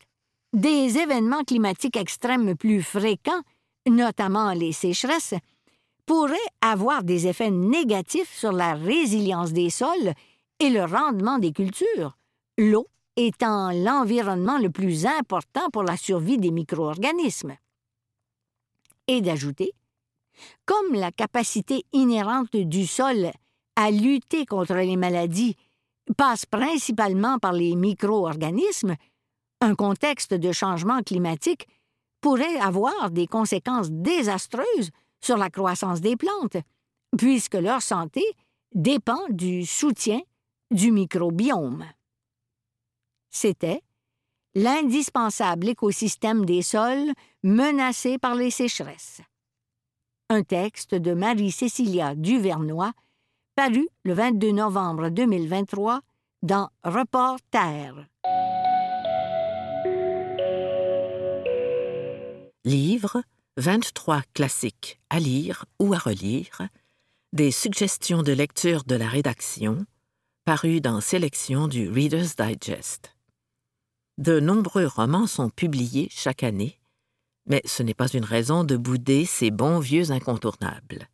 Des 0.54 0.98
événements 0.98 1.44
climatiques 1.44 1.98
extrêmes 1.98 2.56
plus 2.56 2.84
fréquents, 2.84 3.42
notamment 3.88 4.54
les 4.54 4.72
sécheresses, 4.72 5.36
pourraient 6.06 6.38
avoir 6.62 7.04
des 7.04 7.28
effets 7.28 7.52
négatifs 7.52 8.34
sur 8.36 8.52
la 8.52 8.74
résilience 8.74 9.52
des 9.52 9.70
sols 9.70 10.14
et 10.60 10.70
le 10.70 10.84
rendement 10.84 11.40
des 11.40 11.52
cultures, 11.52 12.18
l'eau 12.58 12.88
étant 13.16 13.72
l'environnement 13.72 14.58
le 14.58 14.70
plus 14.70 15.06
important 15.06 15.70
pour 15.72 15.84
la 15.84 15.98
survie 15.98 16.38
des 16.38 16.52
micro-organismes. 16.52 17.56
Et 19.08 19.22
d'ajouter, 19.22 19.74
comme 20.66 20.94
la 20.94 21.12
capacité 21.12 21.84
inhérente 21.94 22.56
du 22.56 22.86
sol 22.86 23.32
à 23.76 23.92
lutter 23.92 24.46
contre 24.46 24.76
les 24.76 24.98
maladies 24.98 25.56
passe 26.18 26.46
principalement 26.46 27.40
par 27.40 27.54
les 27.54 27.76
micro-organismes, 27.76 28.96
un 29.62 29.76
contexte 29.76 30.34
de 30.34 30.52
changement 30.52 31.02
climatique 31.02 31.68
pourrait 32.22 32.58
avoir 32.60 33.12
des 33.12 33.28
conséquences 33.28 33.92
désastreuses 33.92 34.92
sur 35.22 35.38
la 35.38 35.50
croissance 35.50 36.02
des 36.02 36.16
plantes, 36.16 36.58
puisque 37.18 37.56
leur 37.56 37.82
santé 37.82 38.24
dépend 38.74 39.22
du 39.30 39.66
soutien 39.66 40.22
du 40.72 40.92
microbiome. 40.92 41.86
C'était 43.30 43.82
l'indispensable 44.56 45.70
écosystème 45.70 46.46
des 46.46 46.62
sols 46.62 47.14
menacés 47.44 48.18
par 48.18 48.36
les 48.36 48.52
sécheresses. 48.52 49.22
Un 50.30 50.44
texte 50.44 50.96
de 50.96 51.14
Marie-Cécilia 51.14 52.16
Duvernois, 52.16 52.94
paru 53.60 53.90
le 54.06 54.14
22 54.14 54.54
novembre 54.54 55.10
2023 55.10 56.00
dans 56.44 56.70
Report 56.86 57.40
Terre. 57.52 58.08
Livre 62.64 63.22
23 63.58 64.22
classiques 64.34 65.02
à 65.10 65.20
lire 65.20 65.66
ou 65.78 65.94
à 65.94 65.98
relire, 65.98 66.70
des 67.34 67.52
suggestions 67.52 68.24
de 68.24 68.32
lecture 68.32 68.86
de 68.86 68.96
la 68.96 69.10
rédaction, 69.10 69.86
paru 70.46 70.80
dans 70.80 71.02
Sélection 71.02 71.68
du 71.68 71.90
Reader's 71.90 72.38
Digest. 72.38 73.14
De 74.18 74.40
nombreux 74.40 74.88
romans 74.88 75.28
sont 75.28 75.50
publiés 75.50 76.08
chaque 76.12 76.44
année, 76.44 76.80
mais 77.46 77.62
ce 77.66 77.84
n'est 77.84 77.94
pas 77.94 78.08
une 78.08 78.24
raison 78.24 78.64
de 78.64 78.78
bouder 78.78 79.26
ces 79.26 79.52
bons 79.52 79.80
vieux 79.80 80.12
incontournables. 80.12 81.10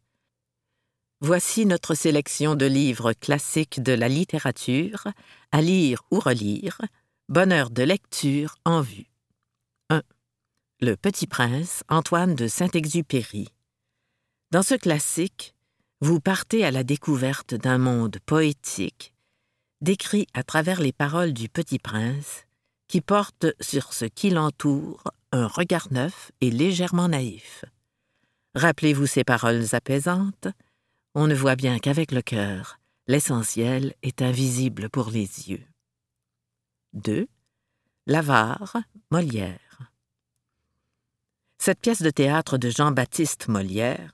Voici 1.21 1.65
notre 1.65 1.95
sélection 1.95 2.55
de 2.55 2.65
livres 2.65 3.13
classiques 3.13 3.81
de 3.81 3.93
la 3.93 4.09
littérature, 4.09 5.07
à 5.53 5.61
lire 5.61 6.01
ou 6.11 6.19
relire, 6.19 6.81
bonheur 7.29 7.69
de 7.69 7.83
lecture 7.83 8.55
en 8.65 8.81
vue. 8.81 9.07
1. 9.89 10.01
Le 10.81 10.95
Petit 10.97 11.25
Prince, 11.25 11.83
Antoine 11.87 12.35
de 12.35 12.47
Saint-Exupéry. 12.47 13.47
Dans 14.51 14.61
ce 14.61 14.75
classique, 14.75 15.55
vous 16.01 16.19
partez 16.19 16.65
à 16.65 16.71
la 16.71 16.83
découverte 16.83 17.55
d'un 17.55 17.77
monde 17.77 18.17
poétique, 18.25 19.13
décrit 19.79 20.27
à 20.33 20.43
travers 20.43 20.81
les 20.81 20.91
paroles 20.91 21.31
du 21.31 21.47
Petit 21.47 21.79
Prince, 21.79 22.43
qui 22.89 22.99
porte 22.99 23.45
sur 23.61 23.93
ce 23.93 24.03
qui 24.03 24.31
l'entoure 24.31 25.03
un 25.31 25.47
regard 25.47 25.87
neuf 25.91 26.31
et 26.41 26.51
légèrement 26.51 27.07
naïf. 27.07 27.63
Rappelez-vous 28.53 29.07
ces 29.07 29.23
paroles 29.23 29.73
apaisantes. 29.73 30.47
On 31.15 31.27
ne 31.27 31.33
voit 31.33 31.55
bien 31.55 31.79
qu'avec 31.79 32.11
le 32.11 32.21
cœur, 32.21 32.79
l'essentiel 33.07 33.95
est 34.03 34.21
invisible 34.21 34.89
pour 34.89 35.09
les 35.09 35.49
yeux. 35.49 35.65
2. 36.93 37.27
L'avare, 38.05 38.77
Molière. 39.11 39.91
Cette 41.57 41.79
pièce 41.79 42.01
de 42.01 42.09
théâtre 42.09 42.57
de 42.57 42.69
Jean-Baptiste 42.69 43.47
Molière 43.47 44.13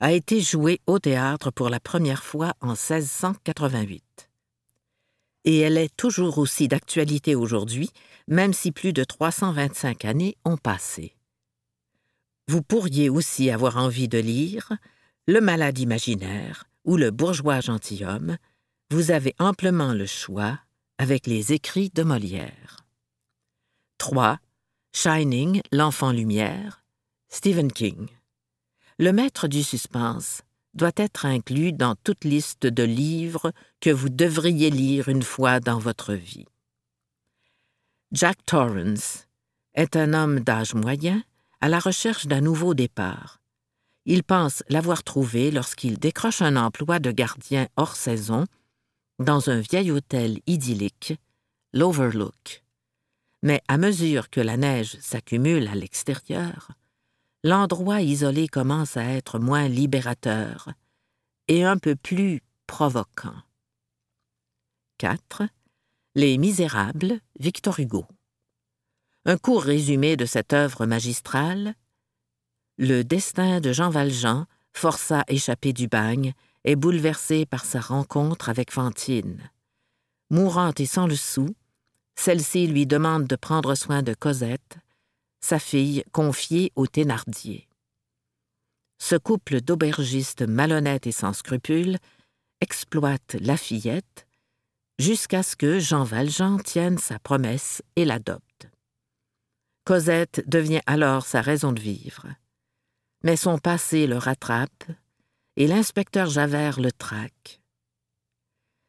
a 0.00 0.12
été 0.12 0.40
jouée 0.40 0.80
au 0.86 0.98
théâtre 0.98 1.50
pour 1.50 1.70
la 1.70 1.80
première 1.80 2.24
fois 2.24 2.54
en 2.60 2.72
1688 2.72 4.28
et 5.44 5.60
elle 5.60 5.78
est 5.78 5.96
toujours 5.96 6.36
aussi 6.36 6.68
d'actualité 6.68 7.34
aujourd'hui, 7.34 7.90
même 8.26 8.52
si 8.52 8.70
plus 8.72 8.92
de 8.92 9.02
325 9.02 10.04
années 10.04 10.36
ont 10.44 10.58
passé. 10.58 11.16
Vous 12.48 12.62
pourriez 12.62 13.08
aussi 13.08 13.50
avoir 13.50 13.78
envie 13.78 14.08
de 14.08 14.18
lire 14.18 14.72
Le 15.30 15.42
malade 15.42 15.78
imaginaire 15.78 16.64
ou 16.86 16.96
Le 16.96 17.10
bourgeois 17.10 17.60
gentilhomme. 17.60 18.38
Vous 18.90 19.10
avez 19.10 19.34
amplement 19.38 19.92
le 19.92 20.06
choix 20.06 20.58
avec 20.96 21.26
les 21.26 21.52
écrits 21.52 21.90
de 21.94 22.02
Molière. 22.02 22.86
3. 23.98 24.38
Shining, 24.94 25.60
l'enfant 25.70 26.12
lumière, 26.12 26.82
Stephen 27.28 27.70
King. 27.70 28.08
Le 28.98 29.12
maître 29.12 29.48
du 29.48 29.62
suspense 29.62 30.40
doit 30.72 30.96
être 30.96 31.26
inclus 31.26 31.74
dans 31.74 31.94
toute 31.94 32.24
liste 32.24 32.66
de 32.66 32.84
livres 32.84 33.52
que 33.82 33.90
vous 33.90 34.08
devriez 34.08 34.70
lire 34.70 35.10
une 35.10 35.22
fois 35.22 35.60
dans 35.60 35.78
votre 35.78 36.14
vie. 36.14 36.46
Jack 38.12 38.38
Torrance 38.46 39.26
est 39.74 39.94
un 39.94 40.14
homme 40.14 40.40
d'âge 40.40 40.72
moyen 40.72 41.22
à 41.60 41.68
la 41.68 41.80
recherche 41.80 42.26
d'un 42.26 42.40
nouveau 42.40 42.72
départ. 42.72 43.37
Il 44.10 44.24
pense 44.24 44.64
l'avoir 44.70 45.04
trouvé 45.04 45.50
lorsqu'il 45.50 45.98
décroche 45.98 46.40
un 46.40 46.56
emploi 46.56 46.98
de 46.98 47.10
gardien 47.10 47.68
hors 47.76 47.94
saison 47.94 48.46
dans 49.18 49.50
un 49.50 49.60
vieil 49.60 49.90
hôtel 49.90 50.40
idyllique, 50.46 51.12
l'Overlook. 51.74 52.64
Mais 53.42 53.60
à 53.68 53.76
mesure 53.76 54.30
que 54.30 54.40
la 54.40 54.56
neige 54.56 54.96
s'accumule 54.98 55.68
à 55.68 55.74
l'extérieur, 55.74 56.70
l'endroit 57.44 58.00
isolé 58.00 58.48
commence 58.48 58.96
à 58.96 59.04
être 59.04 59.38
moins 59.38 59.68
libérateur 59.68 60.70
et 61.46 61.62
un 61.64 61.76
peu 61.76 61.94
plus 61.94 62.40
provoquant. 62.66 63.36
4. 64.96 65.42
Les 66.14 66.38
Misérables, 66.38 67.20
Victor 67.38 67.78
Hugo. 67.78 68.06
Un 69.26 69.36
court 69.36 69.64
résumé 69.64 70.16
de 70.16 70.24
cette 70.24 70.54
œuvre 70.54 70.86
magistrale. 70.86 71.74
Le 72.78 73.02
destin 73.02 73.60
de 73.60 73.72
Jean 73.72 73.90
Valjean, 73.90 74.46
forçat 74.72 75.24
échappé 75.26 75.72
du 75.72 75.88
bagne, 75.88 76.32
est 76.64 76.76
bouleversé 76.76 77.44
par 77.44 77.64
sa 77.64 77.80
rencontre 77.80 78.48
avec 78.48 78.70
Fantine. 78.70 79.50
Mourante 80.30 80.78
et 80.80 80.86
sans 80.86 81.06
le 81.06 81.16
sou, 81.16 81.48
celle-ci 82.14 82.66
lui 82.66 82.86
demande 82.86 83.26
de 83.26 83.36
prendre 83.36 83.74
soin 83.74 84.02
de 84.02 84.14
Cosette, 84.14 84.78
sa 85.40 85.58
fille 85.58 86.04
confiée 86.12 86.72
au 86.76 86.86
Thénardier. 86.86 87.68
Ce 88.98 89.16
couple 89.16 89.60
d'aubergistes 89.60 90.42
malhonnêtes 90.42 91.06
et 91.06 91.12
sans 91.12 91.32
scrupules 91.32 91.98
exploite 92.60 93.36
la 93.40 93.56
fillette 93.56 94.26
jusqu'à 94.98 95.42
ce 95.42 95.56
que 95.56 95.78
Jean 95.78 96.02
Valjean 96.02 96.58
tienne 96.58 96.98
sa 96.98 97.18
promesse 97.18 97.82
et 97.96 98.04
l'adopte. 98.04 98.68
Cosette 99.84 100.42
devient 100.48 100.82
alors 100.86 101.24
sa 101.24 101.40
raison 101.40 101.72
de 101.72 101.80
vivre. 101.80 102.26
Mais 103.22 103.36
son 103.36 103.58
passé 103.58 104.06
le 104.06 104.16
rattrape 104.16 104.84
et 105.56 105.66
l'inspecteur 105.66 106.30
Javert 106.30 106.80
le 106.80 106.92
traque. 106.92 107.60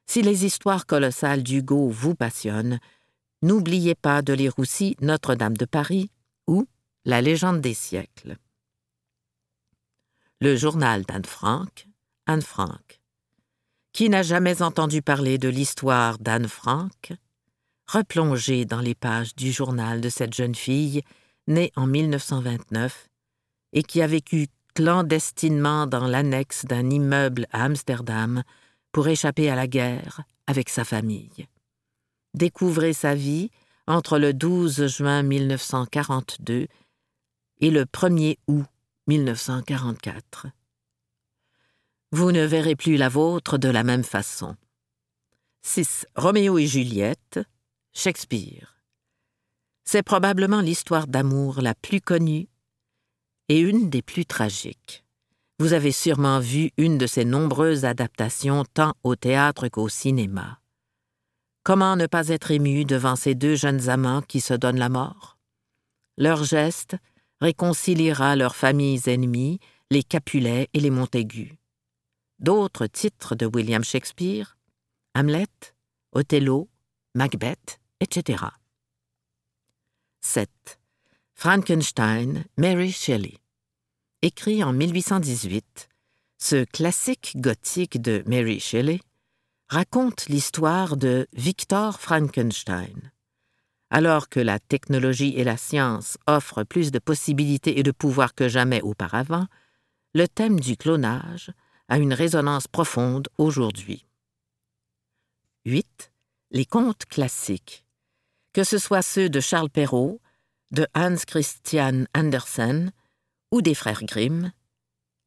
Si 0.06 0.22
les 0.22 0.46
histoires 0.46 0.86
colossales 0.86 1.44
d'Hugo 1.44 1.90
vous 1.90 2.16
passionnent, 2.16 2.80
n'oubliez 3.42 3.96
pas 3.96 4.22
de 4.22 4.34
lire 4.34 4.54
aussi 4.58 4.96
Notre-Dame 5.02 5.58
de 5.58 5.66
Paris 5.66 6.12
ou 6.48 6.68
La 7.06 7.22
légende 7.22 7.62
des 7.62 7.74
siècles. 7.74 8.38
Le 10.42 10.56
journal 10.56 11.04
d'Anne 11.04 11.26
Frank, 11.26 11.88
Anne 12.28 12.42
Frank. 12.42 13.02
Qui 13.92 14.10
n'a 14.10 14.22
jamais 14.22 14.62
entendu 14.62 15.02
parler 15.02 15.38
de 15.38 15.50
l'histoire 15.50 16.20
d'Anne 16.20 16.48
Frank? 16.48 17.14
Replongez 17.88 18.66
dans 18.66 18.82
les 18.82 18.96
pages 18.96 19.36
du 19.36 19.52
journal 19.52 20.02
de 20.02 20.10
cette 20.10 20.36
jeune 20.36 20.56
fille 20.56 21.02
née 21.48 21.72
en 21.76 21.88
1929 21.88 23.09
et 23.74 23.84
qui 23.84 24.02
a 24.02 24.08
vécu 24.08 24.48
clandestinement 24.76 25.88
dans 25.88 26.08
l'annexe 26.08 26.66
d'un 26.66 26.90
immeuble 26.90 27.48
à 27.52 27.66
Amsterdam 27.66 28.44
pour 28.92 29.08
échapper 29.08 29.50
à 29.50 29.56
la 29.56 29.68
guerre 29.68 30.22
avec 30.48 30.70
sa 30.70 30.84
famille. 30.84 31.48
Découvrez 32.34 32.94
sa 32.94 33.16
vie 33.16 33.50
entre 33.88 34.20
le 34.20 34.34
12 34.34 34.88
juin 34.88 35.24
1942 35.24 36.68
et 37.62 37.72
le 37.72 37.86
1er 37.86 38.38
août 38.48 38.66
1944. 39.08 40.48
Vous 42.12 42.32
ne 42.32 42.44
verrez 42.44 42.76
plus 42.76 42.98
la 42.98 43.10
vôtre 43.10 43.58
de 43.58 43.70
la 43.70 43.84
même 43.84 44.04
façon. 44.04 44.56
6. 45.62 46.08
Roméo 46.16 46.58
et 46.58 46.68
Juliette, 46.68 47.40
Shakespeare. 47.94 48.76
C'est 49.84 50.04
probablement 50.04 50.62
l'histoire 50.62 51.08
d'amour 51.08 51.62
la 51.62 51.76
plus 51.76 52.02
connue 52.02 52.49
et 53.50 53.60
une 53.60 53.90
des 53.90 54.02
plus 54.02 54.26
tragiques. 54.26 55.04
Vous 55.60 55.74
avez 55.74 55.92
sûrement 55.92 56.40
vu 56.40 56.72
une 56.78 56.98
de 56.98 57.08
ses 57.08 57.26
nombreuses 57.26 57.84
adaptations 57.84 58.64
tant 58.74 58.94
au 59.04 59.16
théâtre 59.16 59.68
qu'au 59.68 59.90
cinéma. 59.90 60.62
Comment 61.64 61.98
ne 61.98 62.08
pas 62.08 62.30
être 62.30 62.52
ému 62.52 62.86
devant 62.86 63.18
ces 63.18 63.36
deux 63.36 63.56
jeunes 63.56 63.90
amants 63.90 64.22
qui 64.22 64.40
se 64.40 64.54
donnent 64.54 64.80
la 64.80 64.88
mort? 64.88 65.38
Leur 66.18 66.44
geste 66.44 66.96
réconciliera 67.42 68.36
leurs 68.36 68.56
familles 68.56 69.02
ennemies, 69.08 69.60
les 69.92 70.04
Capulets 70.04 70.70
et 70.74 70.80
les 70.80 70.90
Montaigu. 70.90 71.58
D'autres 72.40 72.88
titres 72.88 73.36
de 73.36 73.46
William 73.46 73.84
Shakespeare 73.84 74.58
Hamlet, 75.16 75.48
Othello, 76.14 76.70
Macbeth, 77.16 77.80
etc. 78.00 78.46
7. 80.22 80.79
Frankenstein, 81.42 82.44
Mary 82.58 82.92
Shelley. 82.92 83.38
Écrit 84.22 84.62
en 84.62 84.74
1818, 84.74 85.88
ce 86.38 86.66
classique 86.66 87.32
gothique 87.38 88.02
de 88.02 88.24
Mary 88.28 88.60
Shelley 88.60 89.00
raconte 89.70 90.26
l'histoire 90.26 90.98
de 90.98 91.30
Victor 91.32 91.98
Frankenstein. 92.02 93.14
Alors 93.90 94.28
que 94.28 94.42
la 94.42 94.60
technologie 94.60 95.34
et 95.38 95.46
la 95.46 95.56
science 95.56 96.18
offrent 96.28 96.66
plus 96.66 96.92
de 96.92 97.00
possibilités 97.00 97.80
et 97.80 97.84
de 97.84 97.92
pouvoirs 97.92 98.36
que 98.36 98.50
jamais 98.50 98.82
auparavant, 98.82 99.48
le 100.14 100.28
thème 100.28 100.60
du 100.60 100.76
clonage 100.76 101.54
a 101.88 102.00
une 102.00 102.14
résonance 102.14 102.68
profonde 102.68 103.30
aujourd'hui. 103.38 104.06
8. 105.64 106.12
Les 106.52 106.66
contes 106.66 107.06
classiques. 107.06 107.86
Que 108.52 108.66
ce 108.66 108.78
soit 108.78 109.02
ceux 109.02 109.30
de 109.30 109.40
Charles 109.40 109.70
Perrault, 109.70 110.20
de 110.72 110.88
Hans 110.96 111.16
Christian 111.26 112.06
Andersen 112.16 112.92
ou 113.52 113.62
des 113.62 113.76
frères 113.76 114.04
Grimm, 114.04 114.52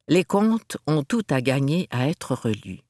les 0.07 0.23
contes 0.23 0.77
ont 0.87 1.03
tout 1.03 1.25
à 1.29 1.41
gagner 1.41 1.87
à 1.91 2.07
être 2.07 2.33
relus. 2.33 2.81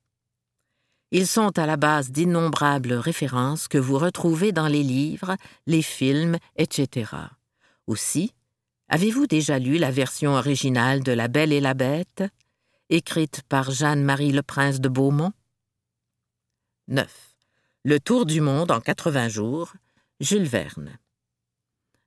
Ils 1.12 1.28
sont 1.28 1.58
à 1.60 1.68
la 1.68 1.78
base 1.78 2.12
d'innombrables 2.12 2.94
références 2.94 3.68
que 3.68 3.78
vous 3.78 4.00
retrouvez 4.00 4.52
dans 4.52 4.68
les 4.68 4.82
livres, 4.82 5.36
les 5.68 5.84
films, 5.84 6.38
etc. 6.56 7.12
Aussi, 7.86 8.34
avez-vous 8.88 9.28
déjà 9.28 9.60
lu 9.60 9.78
la 9.78 9.92
version 9.92 10.34
originale 10.34 11.04
de 11.04 11.12
La 11.12 11.28
Belle 11.28 11.54
et 11.54 11.62
la 11.62 11.76
Bête, 11.76 12.24
écrite 12.90 13.44
par 13.48 13.70
Jeanne-Marie 13.70 14.32
Le 14.32 14.42
Prince 14.42 14.80
de 14.80 14.90
Beaumont? 14.90 15.34
9. 16.88 17.36
Le 17.84 18.00
Tour 18.00 18.26
du 18.26 18.42
monde 18.42 18.72
en 18.72 18.82
80 18.82 19.30
jours, 19.30 19.74
Jules 20.20 20.48
Verne. 20.48 20.98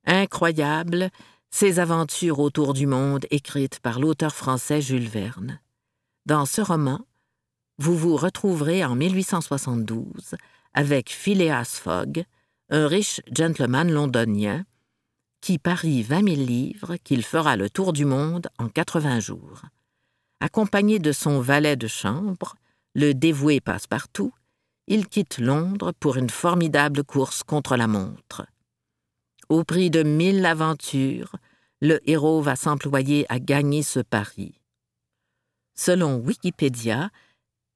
Incroyable, 0.07 1.11
ces 1.51 1.81
aventures 1.81 2.38
autour 2.38 2.75
du 2.75 2.87
monde 2.87 3.27
écrites 3.31 3.81
par 3.81 3.99
l'auteur 3.99 4.33
français 4.33 4.81
Jules 4.81 5.09
Verne. 5.09 5.61
Dans 6.27 6.47
ce 6.47 6.61
roman, 6.61 7.01
vous 7.79 7.97
vous 7.97 8.16
retrouverez 8.16 8.85
en 8.85 8.95
1872 8.95 10.37
avec 10.75 11.11
Phileas 11.11 11.81
Fogg, 11.83 12.25
un 12.71 12.87
riche 12.87 13.21
gentleman 13.33 13.90
londonien, 13.90 14.64
qui 15.40 15.59
parie 15.59 16.03
vingt 16.03 16.23
mille 16.23 16.47
livres 16.47 16.97
qu'il 17.03 17.25
fera 17.25 17.57
le 17.57 17.69
tour 17.69 17.92
du 17.92 18.05
monde 18.05 18.49
en 18.59 18.69
80 18.69 19.19
jours. 19.21 19.62
Accompagné 20.40 21.01
de 21.01 21.11
son 21.11 21.40
valet 21.40 21.77
de 21.77 21.88
chambre, 21.88 22.55
le 22.95 23.12
dévoué 23.12 23.61
passe-partout, 23.61 24.33
il 24.87 25.09
quitte 25.09 25.38
Londres 25.38 25.92
pour 25.99 26.16
une 26.16 26.31
formidable 26.31 27.03
course 27.03 27.42
contre 27.42 27.77
la 27.77 27.88
montre. 27.88 28.47
Au 29.49 29.63
prix 29.63 29.91
de 29.91 30.03
mille 30.03 30.45
aventures, 30.45 31.37
le 31.81 32.01
héros 32.09 32.41
va 32.41 32.57
s'employer 32.57 33.27
à 33.29 33.39
gagner 33.39 33.83
ce 33.83 34.01
pari. 34.01 34.61
Selon 35.75 36.17
Wikipédia, 36.17 37.11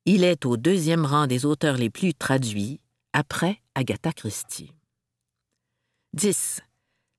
il 0.04 0.24
est 0.24 0.46
au 0.46 0.56
deuxième 0.56 1.04
rang 1.04 1.26
des 1.26 1.46
auteurs 1.46 1.76
les 1.76 1.90
plus 1.90 2.14
traduits, 2.14 2.80
après 3.12 3.60
Agatha 3.74 4.12
Christie. 4.12 4.72
10. 6.14 6.60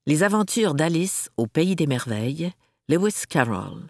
Les 0.06 0.22
aventures 0.22 0.74
d'Alice 0.74 1.30
au 1.36 1.46
Pays 1.46 1.76
des 1.76 1.86
Merveilles, 1.86 2.52
Lewis 2.88 3.24
Carroll. 3.28 3.86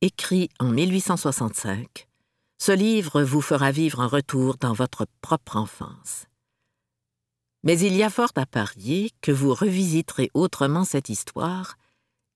Écrit 0.00 0.48
en 0.60 0.70
1865, 0.70 2.08
ce 2.58 2.72
livre 2.72 3.22
vous 3.22 3.42
fera 3.42 3.70
vivre 3.70 4.00
un 4.00 4.06
retour 4.06 4.56
dans 4.56 4.72
votre 4.72 5.06
propre 5.20 5.56
enfance. 5.56 6.26
Mais 7.64 7.78
il 7.78 7.94
y 7.94 8.02
a 8.02 8.10
fort 8.10 8.32
à 8.36 8.46
parier 8.46 9.12
que 9.20 9.32
vous 9.32 9.54
revisiterez 9.54 10.30
autrement 10.34 10.84
cette 10.84 11.08
histoire 11.08 11.76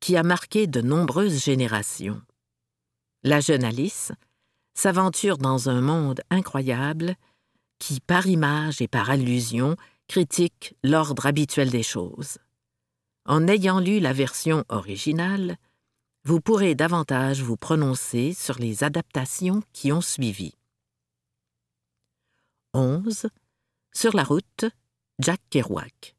qui 0.00 0.16
a 0.16 0.22
marqué 0.22 0.66
de 0.66 0.80
nombreuses 0.80 1.42
générations. 1.42 2.22
La 3.22 3.40
jeune 3.40 3.64
Alice 3.64 4.12
s'aventure 4.74 5.38
dans 5.38 5.68
un 5.68 5.80
monde 5.80 6.20
incroyable 6.30 7.16
qui, 7.78 8.00
par 8.00 8.26
image 8.26 8.80
et 8.80 8.88
par 8.88 9.10
allusion, 9.10 9.76
critique 10.06 10.74
l'ordre 10.84 11.26
habituel 11.26 11.70
des 11.70 11.82
choses. 11.82 12.38
En 13.24 13.48
ayant 13.48 13.80
lu 13.80 13.98
la 13.98 14.12
version 14.12 14.64
originale, 14.68 15.56
vous 16.24 16.40
pourrez 16.40 16.74
davantage 16.74 17.42
vous 17.42 17.56
prononcer 17.56 18.32
sur 18.32 18.58
les 18.58 18.84
adaptations 18.84 19.62
qui 19.72 19.90
ont 19.92 20.00
suivi. 20.00 20.54
11. 22.74 23.28
Sur 23.92 24.14
la 24.14 24.22
route, 24.22 24.66
Jack 25.18 25.40
Kerouac. 25.48 26.14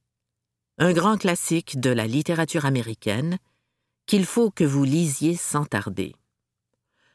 Un 0.80 0.92
grand 0.92 1.18
classique 1.18 1.80
de 1.80 1.92
la 1.92 2.08
littérature 2.08 2.66
américaine 2.66 3.38
qu'il 4.08 4.26
faut 4.26 4.50
que 4.50 4.64
vous 4.64 4.86
lisiez 4.86 5.36
sans 5.36 5.66
tarder. 5.66 6.16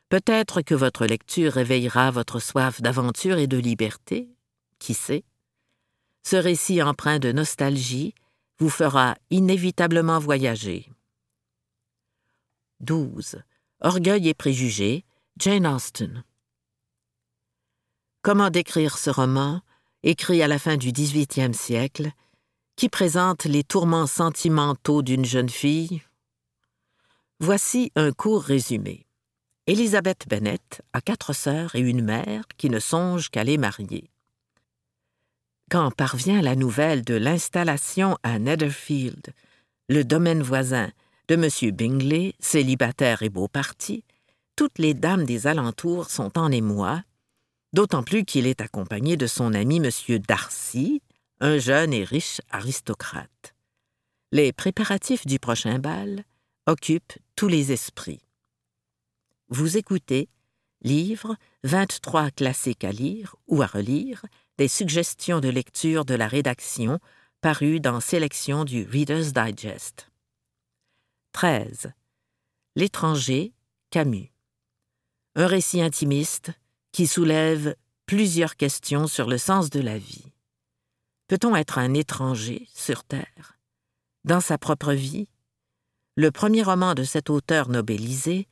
Peut-être 0.08 0.62
que 0.62 0.74
votre 0.74 1.06
lecture 1.06 1.54
réveillera 1.54 2.12
votre 2.12 2.38
soif 2.38 2.82
d'aventure 2.82 3.38
et 3.38 3.48
de 3.48 3.56
liberté, 3.56 4.28
qui 4.78 4.94
sait. 4.94 5.24
Ce 6.22 6.36
récit 6.36 6.82
empreint 6.82 7.18
de 7.18 7.32
nostalgie 7.32 8.14
vous 8.58 8.70
fera 8.70 9.16
inévitablement 9.30 10.20
voyager. 10.20 10.88
12. 12.80 13.42
Orgueil 13.80 14.28
et 14.28 14.34
préjugés, 14.34 15.04
Jane 15.36 15.66
Austen. 15.66 16.22
Comment 18.22 18.50
décrire 18.50 18.98
ce 18.98 19.10
roman 19.10 19.62
écrit 20.02 20.42
à 20.42 20.48
la 20.48 20.58
fin 20.58 20.76
du 20.76 20.92
XVIIIe 20.92 21.54
siècle, 21.54 22.10
qui 22.76 22.88
présente 22.88 23.44
les 23.44 23.64
tourments 23.64 24.06
sentimentaux 24.06 25.02
d'une 25.02 25.24
jeune 25.24 25.48
fille. 25.48 26.02
Voici 27.40 27.92
un 27.96 28.12
court 28.12 28.42
résumé. 28.42 29.06
Elizabeth 29.66 30.28
Bennet 30.28 30.58
a 30.92 31.00
quatre 31.00 31.32
sœurs 31.32 31.74
et 31.74 31.80
une 31.80 32.02
mère 32.02 32.44
qui 32.56 32.70
ne 32.70 32.80
songent 32.80 33.28
qu'à 33.30 33.44
les 33.44 33.58
marier. 33.58 34.10
Quand 35.70 35.90
parvient 35.90 36.42
la 36.42 36.56
nouvelle 36.56 37.02
de 37.04 37.14
l'installation 37.14 38.18
à 38.22 38.38
Netherfield, 38.38 39.32
le 39.88 40.04
domaine 40.04 40.42
voisin 40.42 40.90
de 41.28 41.34
M. 41.34 41.70
Bingley, 41.70 42.34
célibataire 42.40 43.22
et 43.22 43.28
beau 43.28 43.48
parti, 43.48 44.04
toutes 44.56 44.78
les 44.78 44.94
dames 44.94 45.24
des 45.24 45.46
alentours 45.46 46.10
sont 46.10 46.38
en 46.38 46.50
émoi, 46.50 47.02
d'autant 47.72 48.02
plus 48.02 48.24
qu'il 48.24 48.46
est 48.46 48.60
accompagné 48.60 49.16
de 49.16 49.26
son 49.26 49.54
ami 49.54 49.76
M. 49.76 50.18
Darcy, 50.18 51.02
un 51.40 51.58
jeune 51.58 51.92
et 51.92 52.04
riche 52.04 52.40
aristocrate. 52.50 53.54
Les 54.30 54.52
préparatifs 54.52 55.26
du 55.26 55.38
prochain 55.38 55.78
bal 55.78 56.24
occupent 56.66 57.18
tous 57.36 57.48
les 57.48 57.72
esprits. 57.72 58.24
Vous 59.48 59.76
écoutez 59.76 60.28
Livre 60.82 61.36
23 61.62 62.30
classiques 62.30 62.84
à 62.84 62.90
lire 62.90 63.36
ou 63.46 63.62
à 63.62 63.66
relire, 63.66 64.24
des 64.58 64.66
suggestions 64.66 65.40
de 65.40 65.48
lecture 65.48 66.04
de 66.04 66.14
la 66.14 66.26
rédaction 66.26 66.98
paru 67.40 67.78
dans 67.78 68.00
Sélection 68.00 68.64
du 68.64 68.84
Reader's 68.84 69.32
Digest. 69.32 70.10
13. 71.32 71.92
L'étranger, 72.74 73.52
Camus. 73.90 74.32
Un 75.34 75.46
récit 75.46 75.82
intimiste 75.82 76.52
qui 76.92 77.06
soulève 77.06 77.74
plusieurs 78.06 78.56
questions 78.56 79.06
sur 79.06 79.28
le 79.28 79.38
sens 79.38 79.70
de 79.70 79.80
la 79.80 79.98
vie. 79.98 80.32
Peut-on 81.26 81.56
être 81.56 81.78
un 81.78 81.94
étranger 81.94 82.68
sur 82.74 83.04
Terre? 83.04 83.58
Dans 84.24 84.40
sa 84.40 84.58
propre 84.58 84.92
vie 84.92 85.28
Le 86.16 86.30
premier 86.30 86.62
roman 86.62 86.94
de 86.94 87.04
cet 87.04 87.30
auteur 87.30 87.68
nobélisé 87.68 88.46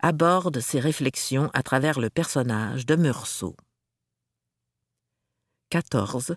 aborde 0.00 0.60
ses 0.60 0.80
réflexions 0.80 1.50
à 1.52 1.62
travers 1.62 2.00
le 2.00 2.10
personnage 2.10 2.86
de 2.86 2.96
Meursault. 2.96 3.56
14. 5.70 6.36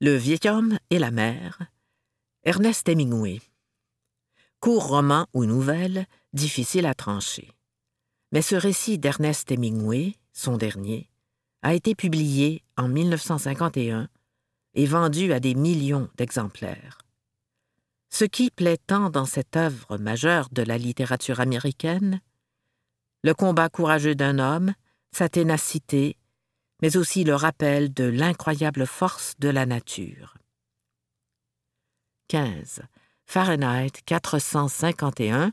Le 0.00 0.16
vieil 0.16 0.40
homme 0.46 0.78
et 0.90 0.98
la 0.98 1.10
mère. 1.10 1.62
Ernest 2.42 2.88
Hemingway. 2.88 3.40
Court 4.60 4.88
roman 4.88 5.26
ou 5.34 5.44
nouvelle, 5.44 6.06
difficile 6.32 6.86
à 6.86 6.94
trancher. 6.94 7.52
Mais 8.32 8.42
ce 8.42 8.56
récit 8.56 8.98
d'Ernest 8.98 9.50
Hemingway, 9.50 10.14
son 10.32 10.56
dernier, 10.56 11.10
a 11.62 11.74
été 11.74 11.94
publié 11.94 12.62
en 12.76 12.88
1951 12.88 14.08
et 14.74 14.86
vendu 14.86 15.32
à 15.32 15.40
des 15.40 15.54
millions 15.54 16.08
d'exemplaires. 16.16 16.98
Ce 18.10 18.24
qui 18.24 18.50
plaît 18.50 18.78
tant 18.78 19.10
dans 19.10 19.26
cette 19.26 19.56
œuvre 19.56 19.98
majeure 19.98 20.48
de 20.50 20.62
la 20.62 20.78
littérature 20.78 21.40
américaine, 21.40 22.20
le 23.22 23.34
combat 23.34 23.68
courageux 23.68 24.14
d'un 24.14 24.38
homme, 24.38 24.74
sa 25.12 25.28
ténacité, 25.28 26.16
mais 26.80 26.96
aussi 26.96 27.24
le 27.24 27.34
rappel 27.34 27.92
de 27.92 28.04
l'incroyable 28.04 28.86
force 28.86 29.34
de 29.38 29.48
la 29.48 29.66
nature. 29.66 30.34
15. 32.28 32.82
Fahrenheit 33.26 34.02
451, 34.06 35.52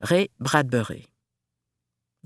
Ray 0.00 0.30
Bradbury. 0.38 1.08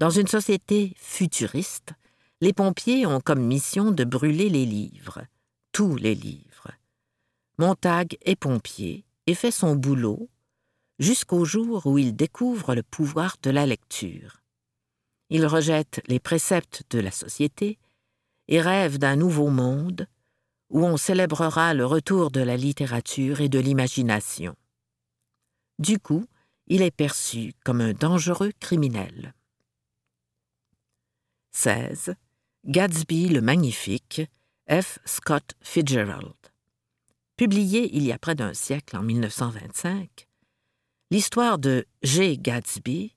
Dans 0.01 0.09
une 0.09 0.29
société 0.29 0.95
futuriste, 0.97 1.93
les 2.41 2.55
pompiers 2.55 3.05
ont 3.05 3.21
comme 3.21 3.43
mission 3.43 3.91
de 3.91 4.05
brûler 4.05 4.49
les 4.49 4.65
livres, 4.65 5.27
tous 5.73 5.95
les 5.97 6.15
livres. 6.15 6.71
Montag 7.59 8.17
est 8.23 8.35
pompier 8.35 9.05
et 9.27 9.35
fait 9.35 9.51
son 9.51 9.77
boulot 9.77 10.31
jusqu'au 10.99 11.45
jour 11.45 11.87
où 11.87 11.99
il 11.99 12.17
découvre 12.17 12.75
le 12.75 12.83
pouvoir 12.83 13.37
de 13.43 13.51
la 13.51 13.67
lecture. 13.67 14.41
Il 15.29 15.45
rejette 15.45 16.01
les 16.07 16.19
préceptes 16.19 16.85
de 16.89 16.99
la 16.99 17.11
société 17.11 17.79
et 18.49 18.63
rêve 18.63 18.97
d'un 18.97 19.17
nouveau 19.17 19.51
monde 19.51 20.07
où 20.71 20.83
on 20.83 20.97
célébrera 20.97 21.75
le 21.75 21.85
retour 21.85 22.31
de 22.31 22.41
la 22.41 22.57
littérature 22.57 23.43
et 23.43 23.51
de 23.51 23.59
l'imagination. 23.59 24.57
Du 25.79 25.99
coup, 25.99 26.25
il 26.69 26.81
est 26.81 26.91
perçu 26.91 27.53
comme 27.67 27.83
un 27.83 27.93
dangereux 27.93 28.53
criminel. 28.61 29.35
16. 31.53 32.15
Gatsby 32.65 33.29
le 33.29 33.41
Magnifique, 33.41 34.23
F. 34.71 34.99
Scott 35.05 35.55
Fitzgerald. 35.61 36.35
Publié 37.37 37.91
il 37.97 38.05
y 38.05 38.13
a 38.13 38.19
près 38.19 38.35
d'un 38.35 38.55
siècle, 38.55 38.97
en 38.97 39.03
1925, 39.03 40.29
l'histoire 41.11 41.59
de 41.59 41.87
G. 42.03 42.37
Gatsby 42.39 43.17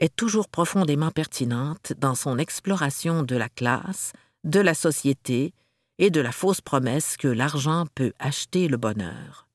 est 0.00 0.14
toujours 0.14 0.48
profondément 0.48 1.10
pertinente 1.10 1.92
dans 1.96 2.14
son 2.14 2.38
exploration 2.38 3.22
de 3.22 3.36
la 3.36 3.48
classe, 3.48 4.12
de 4.44 4.60
la 4.60 4.74
société 4.74 5.54
et 5.98 6.10
de 6.10 6.20
la 6.20 6.32
fausse 6.32 6.60
promesse 6.60 7.16
que 7.16 7.28
l'argent 7.28 7.86
peut 7.94 8.12
acheter 8.18 8.68
le 8.68 8.76
bonheur. 8.76 9.48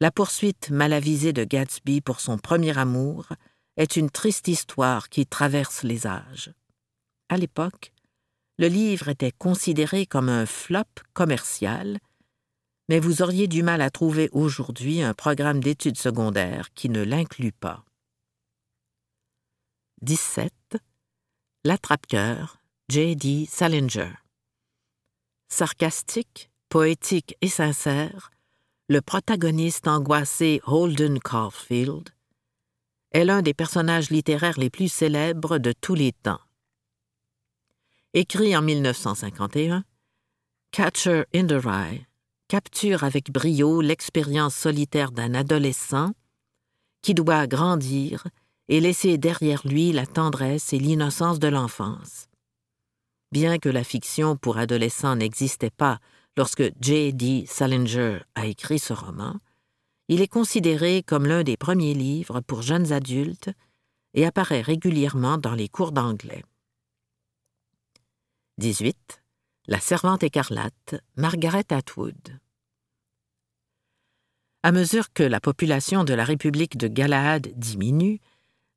La 0.00 0.10
poursuite 0.10 0.70
mal 0.70 0.92
avisée 0.92 1.32
de 1.32 1.44
Gatsby 1.44 2.00
pour 2.00 2.20
son 2.20 2.36
premier 2.38 2.76
amour 2.76 3.28
est 3.76 3.96
une 3.96 4.10
triste 4.10 4.48
histoire 4.48 5.08
qui 5.08 5.26
traverse 5.26 5.82
les 5.82 6.06
âges. 6.06 6.52
À 7.28 7.36
l'époque, 7.36 7.92
le 8.58 8.68
livre 8.68 9.08
était 9.08 9.32
considéré 9.32 10.06
comme 10.06 10.28
un 10.28 10.46
flop 10.46 10.84
commercial, 11.12 11.98
mais 12.88 13.00
vous 13.00 13.20
auriez 13.22 13.48
du 13.48 13.62
mal 13.62 13.82
à 13.82 13.90
trouver 13.90 14.28
aujourd'hui 14.32 15.02
un 15.02 15.12
programme 15.12 15.60
d'études 15.60 15.98
secondaires 15.98 16.72
qui 16.74 16.88
ne 16.88 17.02
l'inclut 17.02 17.52
pas. 17.52 17.84
17. 20.02 20.52
L'attrape-cœur, 21.64 22.60
J.D. 22.88 23.46
Salinger. 23.50 24.12
Sarcastique, 25.48 26.50
poétique 26.68 27.36
et 27.40 27.48
sincère, 27.48 28.30
le 28.88 29.00
protagoniste 29.00 29.88
angoissé 29.88 30.60
Holden 30.64 31.18
Caulfield 31.18 32.15
est 33.16 33.24
l'un 33.24 33.40
des 33.40 33.54
personnages 33.54 34.10
littéraires 34.10 34.58
les 34.58 34.68
plus 34.68 34.92
célèbres 34.92 35.56
de 35.56 35.72
tous 35.72 35.94
les 35.94 36.12
temps. 36.12 36.40
Écrit 38.12 38.54
en 38.54 38.60
1951, 38.60 39.84
Catcher 40.70 41.24
in 41.34 41.46
the 41.46 41.52
Rye 41.52 42.06
capture 42.48 43.04
avec 43.04 43.32
brio 43.32 43.80
l'expérience 43.80 44.54
solitaire 44.54 45.12
d'un 45.12 45.34
adolescent 45.34 46.12
qui 47.00 47.14
doit 47.14 47.46
grandir 47.46 48.24
et 48.68 48.80
laisser 48.80 49.16
derrière 49.16 49.66
lui 49.66 49.92
la 49.92 50.06
tendresse 50.06 50.74
et 50.74 50.78
l'innocence 50.78 51.38
de 51.38 51.48
l'enfance. 51.48 52.28
Bien 53.32 53.58
que 53.58 53.70
la 53.70 53.82
fiction 53.82 54.36
pour 54.36 54.58
adolescents 54.58 55.16
n'existait 55.16 55.70
pas 55.70 56.00
lorsque 56.36 56.70
J.D. 56.80 57.46
Salinger 57.48 58.18
a 58.34 58.46
écrit 58.46 58.78
ce 58.78 58.92
roman, 58.92 59.36
il 60.08 60.20
est 60.20 60.28
considéré 60.28 61.02
comme 61.02 61.26
l'un 61.26 61.42
des 61.42 61.56
premiers 61.56 61.94
livres 61.94 62.40
pour 62.40 62.62
jeunes 62.62 62.92
adultes 62.92 63.50
et 64.14 64.24
apparaît 64.24 64.60
régulièrement 64.60 65.38
dans 65.38 65.54
les 65.54 65.68
cours 65.68 65.92
d'anglais. 65.92 66.44
18. 68.58 69.22
La 69.66 69.80
servante 69.80 70.22
écarlate, 70.22 70.94
Margaret 71.16 71.70
Atwood. 71.70 72.40
À 74.62 74.72
mesure 74.72 75.12
que 75.12 75.22
la 75.22 75.40
population 75.40 76.04
de 76.04 76.14
la 76.14 76.24
République 76.24 76.76
de 76.76 76.88
Galahad 76.88 77.52
diminue, 77.56 78.20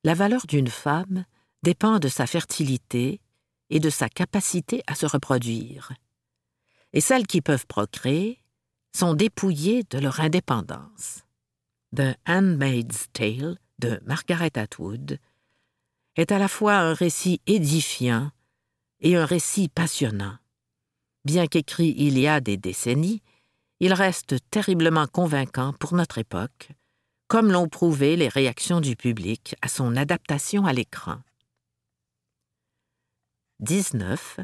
la 0.03 0.13
valeur 0.13 0.45
d'une 0.47 0.67
femme 0.67 1.25
dépend 1.63 1.99
de 1.99 2.07
sa 2.07 2.27
fertilité 2.27 3.21
et 3.69 3.79
de 3.79 3.89
sa 3.89 4.09
capacité 4.09 4.83
à 4.87 4.95
se 4.95 5.05
reproduire. 5.05 5.93
Et 6.93 7.01
celles 7.01 7.27
qui 7.27 7.41
peuvent 7.41 7.67
procréer 7.67 8.39
sont 8.93 9.13
dépouillées 9.13 9.83
de 9.89 9.99
leur 9.99 10.19
indépendance. 10.19 11.23
The 11.95 12.15
Handmaid's 12.27 13.07
Tale 13.13 13.57
de 13.79 13.99
Margaret 14.05 14.57
Atwood 14.57 15.19
est 16.15 16.31
à 16.31 16.39
la 16.39 16.47
fois 16.47 16.75
un 16.75 16.93
récit 16.93 17.41
édifiant 17.45 18.31
et 18.99 19.15
un 19.15 19.25
récit 19.25 19.69
passionnant. 19.69 20.37
Bien 21.25 21.47
qu'écrit 21.47 21.95
il 21.97 22.17
y 22.19 22.27
a 22.27 22.41
des 22.41 22.57
décennies, 22.57 23.21
il 23.79 23.93
reste 23.93 24.35
terriblement 24.51 25.07
convaincant 25.07 25.73
pour 25.73 25.93
notre 25.93 26.17
époque 26.17 26.71
comme 27.29 27.51
l'ont 27.51 27.69
prouvé 27.69 28.15
les 28.15 28.27
réactions 28.27 28.81
du 28.81 28.95
public 28.95 29.55
à 29.61 29.67
son 29.67 29.95
adaptation 29.95 30.65
à 30.65 30.73
l'écran. 30.73 31.19
19. 33.59 34.39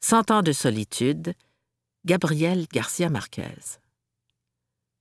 Cent 0.00 0.30
ans 0.30 0.42
de 0.42 0.52
solitude, 0.52 1.34
Gabriel 2.04 2.66
Garcia 2.72 3.10
Marquez. 3.10 3.80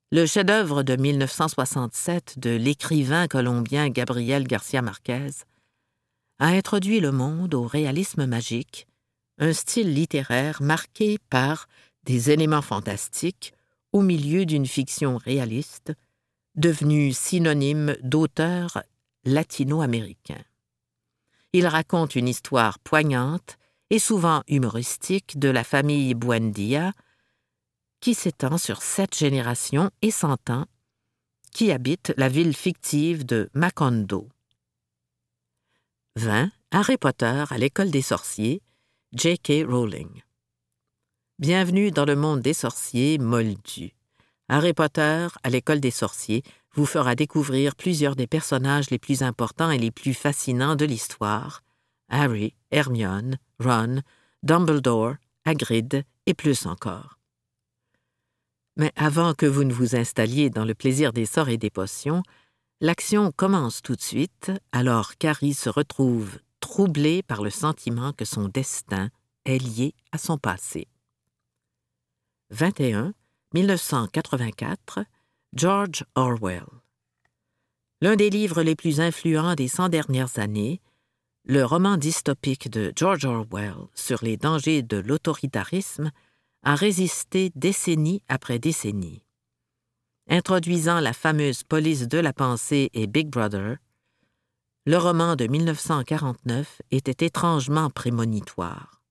Le 0.10 0.26
chef-d'œuvre 0.26 0.84
de 0.84 0.96
1967 0.96 2.40
de 2.40 2.52
l'écrivain 2.52 3.28
colombien 3.28 3.90
Gabriel 3.90 4.48
Garcia 4.48 4.82
Marquez 4.82 5.32
a 6.40 6.48
introduit 6.48 7.02
le 7.02 7.12
monde 7.12 7.54
au 7.54 7.64
réalisme 7.64 8.26
magique, 8.26 8.88
un 9.38 9.52
style 9.52 9.94
littéraire 9.94 10.62
marqué 10.62 11.18
par 11.30 11.68
des 12.04 12.32
éléments 12.32 12.62
fantastiques 12.62 13.54
au 13.92 14.02
milieu 14.02 14.46
d'une 14.46 14.66
fiction 14.66 15.18
réaliste 15.18 15.92
devenu 16.56 17.12
synonyme 17.12 17.98
d'auteur 18.02 18.84
latino-américain. 19.26 20.42
Il 21.52 21.68
raconte 21.68 22.16
une 22.16 22.30
histoire 22.30 22.80
poignante 22.80 23.58
et 23.90 24.00
souvent 24.00 24.42
humoristique 24.48 25.38
de 25.38 25.50
la 25.50 25.66
famille 25.66 26.14
Buendia, 26.14 26.94
s'étend 28.14 28.58
sur 28.58 28.82
sept 28.82 29.18
générations 29.18 29.90
et 30.02 30.12
cent 30.12 30.50
ans, 30.50 30.66
qui 31.52 31.72
habitent 31.72 32.14
la 32.18 32.30
ville 32.30 32.56
fictive 32.56 33.26
de 33.26 33.50
Macondo. 33.54 34.30
20. 36.16 36.52
Harry 36.72 36.98
Potter 36.98 37.44
à 37.50 37.58
l'école 37.58 37.92
des 37.92 38.02
sorciers, 38.02 38.62
J.K. 39.14 39.66
Rowling. 39.68 40.24
Bienvenue 41.40 41.92
dans 41.92 42.06
le 42.06 42.16
monde 42.16 42.42
des 42.42 42.54
sorciers 42.54 43.18
moldus. 43.20 43.94
Harry 44.50 44.74
Potter 44.74 45.28
à 45.44 45.50
l'école 45.50 45.80
des 45.80 45.92
sorciers 45.92 46.44
vous 46.74 46.86
fera 46.86 47.16
découvrir 47.16 47.76
plusieurs 47.76 48.16
des 48.16 48.28
personnages 48.28 48.90
les 48.90 49.00
plus 49.00 49.24
importants 49.24 49.72
et 49.72 49.78
les 49.78 49.92
plus 49.92 50.14
fascinants 50.14 50.76
de 50.76 50.86
l'histoire. 50.86 51.64
Harry, 52.10 52.54
Hermione, 52.72 53.38
Ron, 53.60 54.02
Dumbledore, 54.44 55.16
Hagrid 55.46 56.04
et 56.26 56.34
plus 56.34 56.66
encore. 56.66 57.17
Mais 58.78 58.94
avant 58.96 59.34
que 59.34 59.48
vous 59.48 59.64
ne 59.64 59.74
vous 59.74 59.96
installiez 59.96 60.52
dans 60.52 60.64
le 60.64 60.76
plaisir 60.76 61.12
des 61.12 61.26
sorts 61.26 61.50
et 61.50 61.58
des 61.58 61.72
potions, 61.72 62.22
l'action 62.80 63.32
commence 63.32 63.82
tout 63.82 63.96
de 63.96 64.02
suite 64.02 64.52
alors 64.72 65.18
qu'Harry 65.18 65.56
se 65.56 65.70
retrouve 65.70 66.40
troublé 66.60 67.24
par 67.24 67.42
le 67.42 67.50
sentiment 67.50 68.14
que 68.14 68.24
son 68.24 68.50
destin 68.50 69.10
est 69.46 69.58
lié 69.58 69.96
à 70.12 70.20
son 70.20 70.38
passé. 70.38 70.88
21. 72.52 73.14
1984. 73.54 75.00
George 75.54 76.06
Orwell. 76.16 76.66
L'un 78.02 78.16
des 78.16 78.30
livres 78.30 78.62
les 78.62 78.76
plus 78.76 79.00
influents 79.00 79.56
des 79.56 79.68
cent 79.68 79.90
dernières 79.90 80.38
années, 80.38 80.82
le 81.46 81.64
roman 81.64 81.98
dystopique 81.98 82.70
de 82.70 82.94
George 82.96 83.26
Orwell 83.26 83.88
sur 83.96 84.24
les 84.24 84.38
dangers 84.38 84.84
de 84.84 84.98
l'autoritarisme 84.98 86.12
a 86.64 86.76
résisté 86.76 87.52
décennie 87.56 88.24
après 88.28 88.60
décennie. 88.60 89.24
Introduisant 90.30 91.00
la 91.00 91.14
fameuse 91.14 91.64
police 91.64 92.08
de 92.08 92.18
la 92.18 92.34
pensée 92.34 92.90
et 92.94 93.08
Big 93.08 93.30
Brother, 93.30 93.78
le 94.86 94.98
roman 94.98 95.36
de 95.36 95.48
1949 95.48 96.82
était 96.92 97.26
étrangement 97.26 97.90
prémonitoire. 97.90 99.02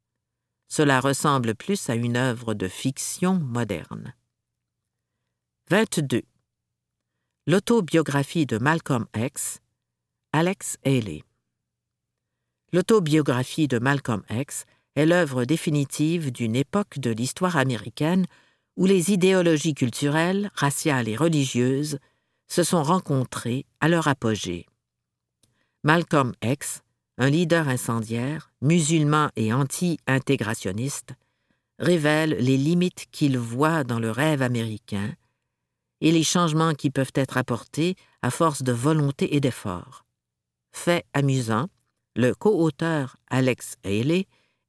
Cela 0.68 1.00
ressemble 1.00 1.54
plus 1.54 1.88
à 1.88 1.94
une 1.94 2.16
œuvre 2.16 2.54
de 2.54 2.68
fiction 2.68 3.34
moderne. 3.34 4.14
22. 5.70 6.22
L'autobiographie 7.46 8.46
de 8.46 8.58
Malcolm 8.58 9.06
X, 9.16 9.60
Alex 10.32 10.76
Haley. 10.84 11.22
L'autobiographie 12.72 13.68
de 13.68 13.78
Malcolm 13.78 14.22
X 14.28 14.64
est 14.96 15.06
l'œuvre 15.06 15.44
définitive 15.44 16.32
d'une 16.32 16.56
époque 16.56 16.98
de 16.98 17.10
l'histoire 17.10 17.56
américaine 17.56 18.26
où 18.76 18.86
les 18.86 19.12
idéologies 19.12 19.74
culturelles, 19.74 20.50
raciales 20.54 21.08
et 21.08 21.16
religieuses 21.16 21.98
se 22.48 22.62
sont 22.62 22.82
rencontrées 22.82 23.64
à 23.80 23.88
leur 23.88 24.08
apogée. 24.08 24.66
Malcolm 25.84 26.32
X, 26.42 26.82
un 27.18 27.30
leader 27.30 27.68
incendiaire, 27.68 28.50
musulman 28.60 29.30
et 29.36 29.52
anti-intégrationniste, 29.52 31.14
révèle 31.78 32.30
les 32.30 32.56
limites 32.56 33.06
qu'il 33.10 33.38
voit 33.38 33.84
dans 33.84 33.98
le 33.98 34.10
rêve 34.10 34.42
américain 34.42 35.12
et 36.00 36.12
les 36.12 36.24
changements 36.24 36.74
qui 36.74 36.90
peuvent 36.90 37.12
être 37.14 37.36
apportés 37.36 37.96
à 38.22 38.30
force 38.30 38.62
de 38.62 38.72
volonté 38.72 39.34
et 39.34 39.40
d'effort. 39.40 40.04
Fait 40.72 41.04
amusant, 41.14 41.68
le 42.14 42.34
co-auteur 42.34 43.16
Alex 43.28 43.76
Haley 43.84 44.26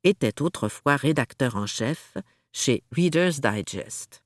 était 0.08 0.42
autrefois 0.42 0.96
rédacteur 0.96 1.58
en 1.58 1.66
chef 1.66 2.16
chez 2.54 2.84
Reader's 2.96 3.42
Digest. 3.42 4.24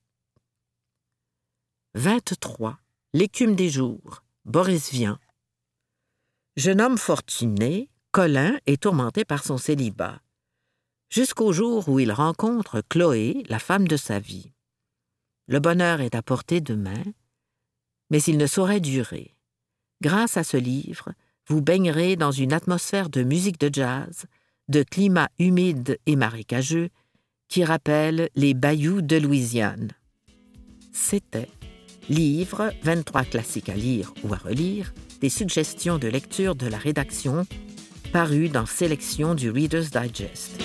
23. 1.94 2.78
L'écume 3.12 3.56
des 3.56 3.68
jours. 3.68 4.22
Boris 4.44 4.92
Vian. 4.92 5.18
Jeune 6.56 6.80
homme 6.80 6.98
fortuné, 6.98 7.90
Colin 8.12 8.58
est 8.66 8.82
tourmenté 8.82 9.24
par 9.24 9.42
son 9.44 9.56
célibat, 9.56 10.20
jusqu'au 11.10 11.52
jour 11.52 11.88
où 11.88 11.98
il 11.98 12.12
rencontre 12.12 12.82
Chloé, 12.88 13.42
la 13.48 13.58
femme 13.58 13.88
de 13.88 13.96
sa 13.96 14.20
vie. 14.20 14.52
Le 15.48 15.58
bonheur 15.58 16.00
est 16.00 16.14
à 16.14 16.22
portée 16.22 16.60
de 16.60 16.74
main, 16.74 17.02
mais 18.10 18.22
il 18.22 18.36
ne 18.36 18.46
saurait 18.46 18.80
durer. 18.80 19.36
Grâce 20.00 20.36
à 20.36 20.44
ce 20.44 20.56
livre, 20.56 21.12
vous 21.48 21.60
baignerez 21.60 22.16
dans 22.16 22.32
une 22.32 22.52
atmosphère 22.52 23.08
de 23.08 23.22
musique 23.22 23.58
de 23.58 23.70
jazz, 23.72 24.26
de 24.72 24.82
climat 24.82 25.28
humide 25.38 25.98
et 26.06 26.16
marécageux 26.16 26.88
qui 27.48 27.62
rappelle 27.62 28.30
les 28.34 28.54
bayous 28.54 29.02
de 29.02 29.18
Louisiane. 29.18 29.90
C'était 30.92 31.48
Livre 32.08 32.72
23 32.82 33.24
classiques 33.24 33.68
à 33.68 33.74
lire 33.74 34.14
ou 34.24 34.32
à 34.32 34.38
relire, 34.38 34.94
des 35.20 35.28
suggestions 35.28 35.98
de 35.98 36.08
lecture 36.08 36.54
de 36.54 36.66
la 36.66 36.78
rédaction 36.78 37.46
paru 38.14 38.48
dans 38.48 38.66
Sélection 38.66 39.34
du 39.34 39.50
Reader's 39.50 39.90
Digest. 39.90 40.58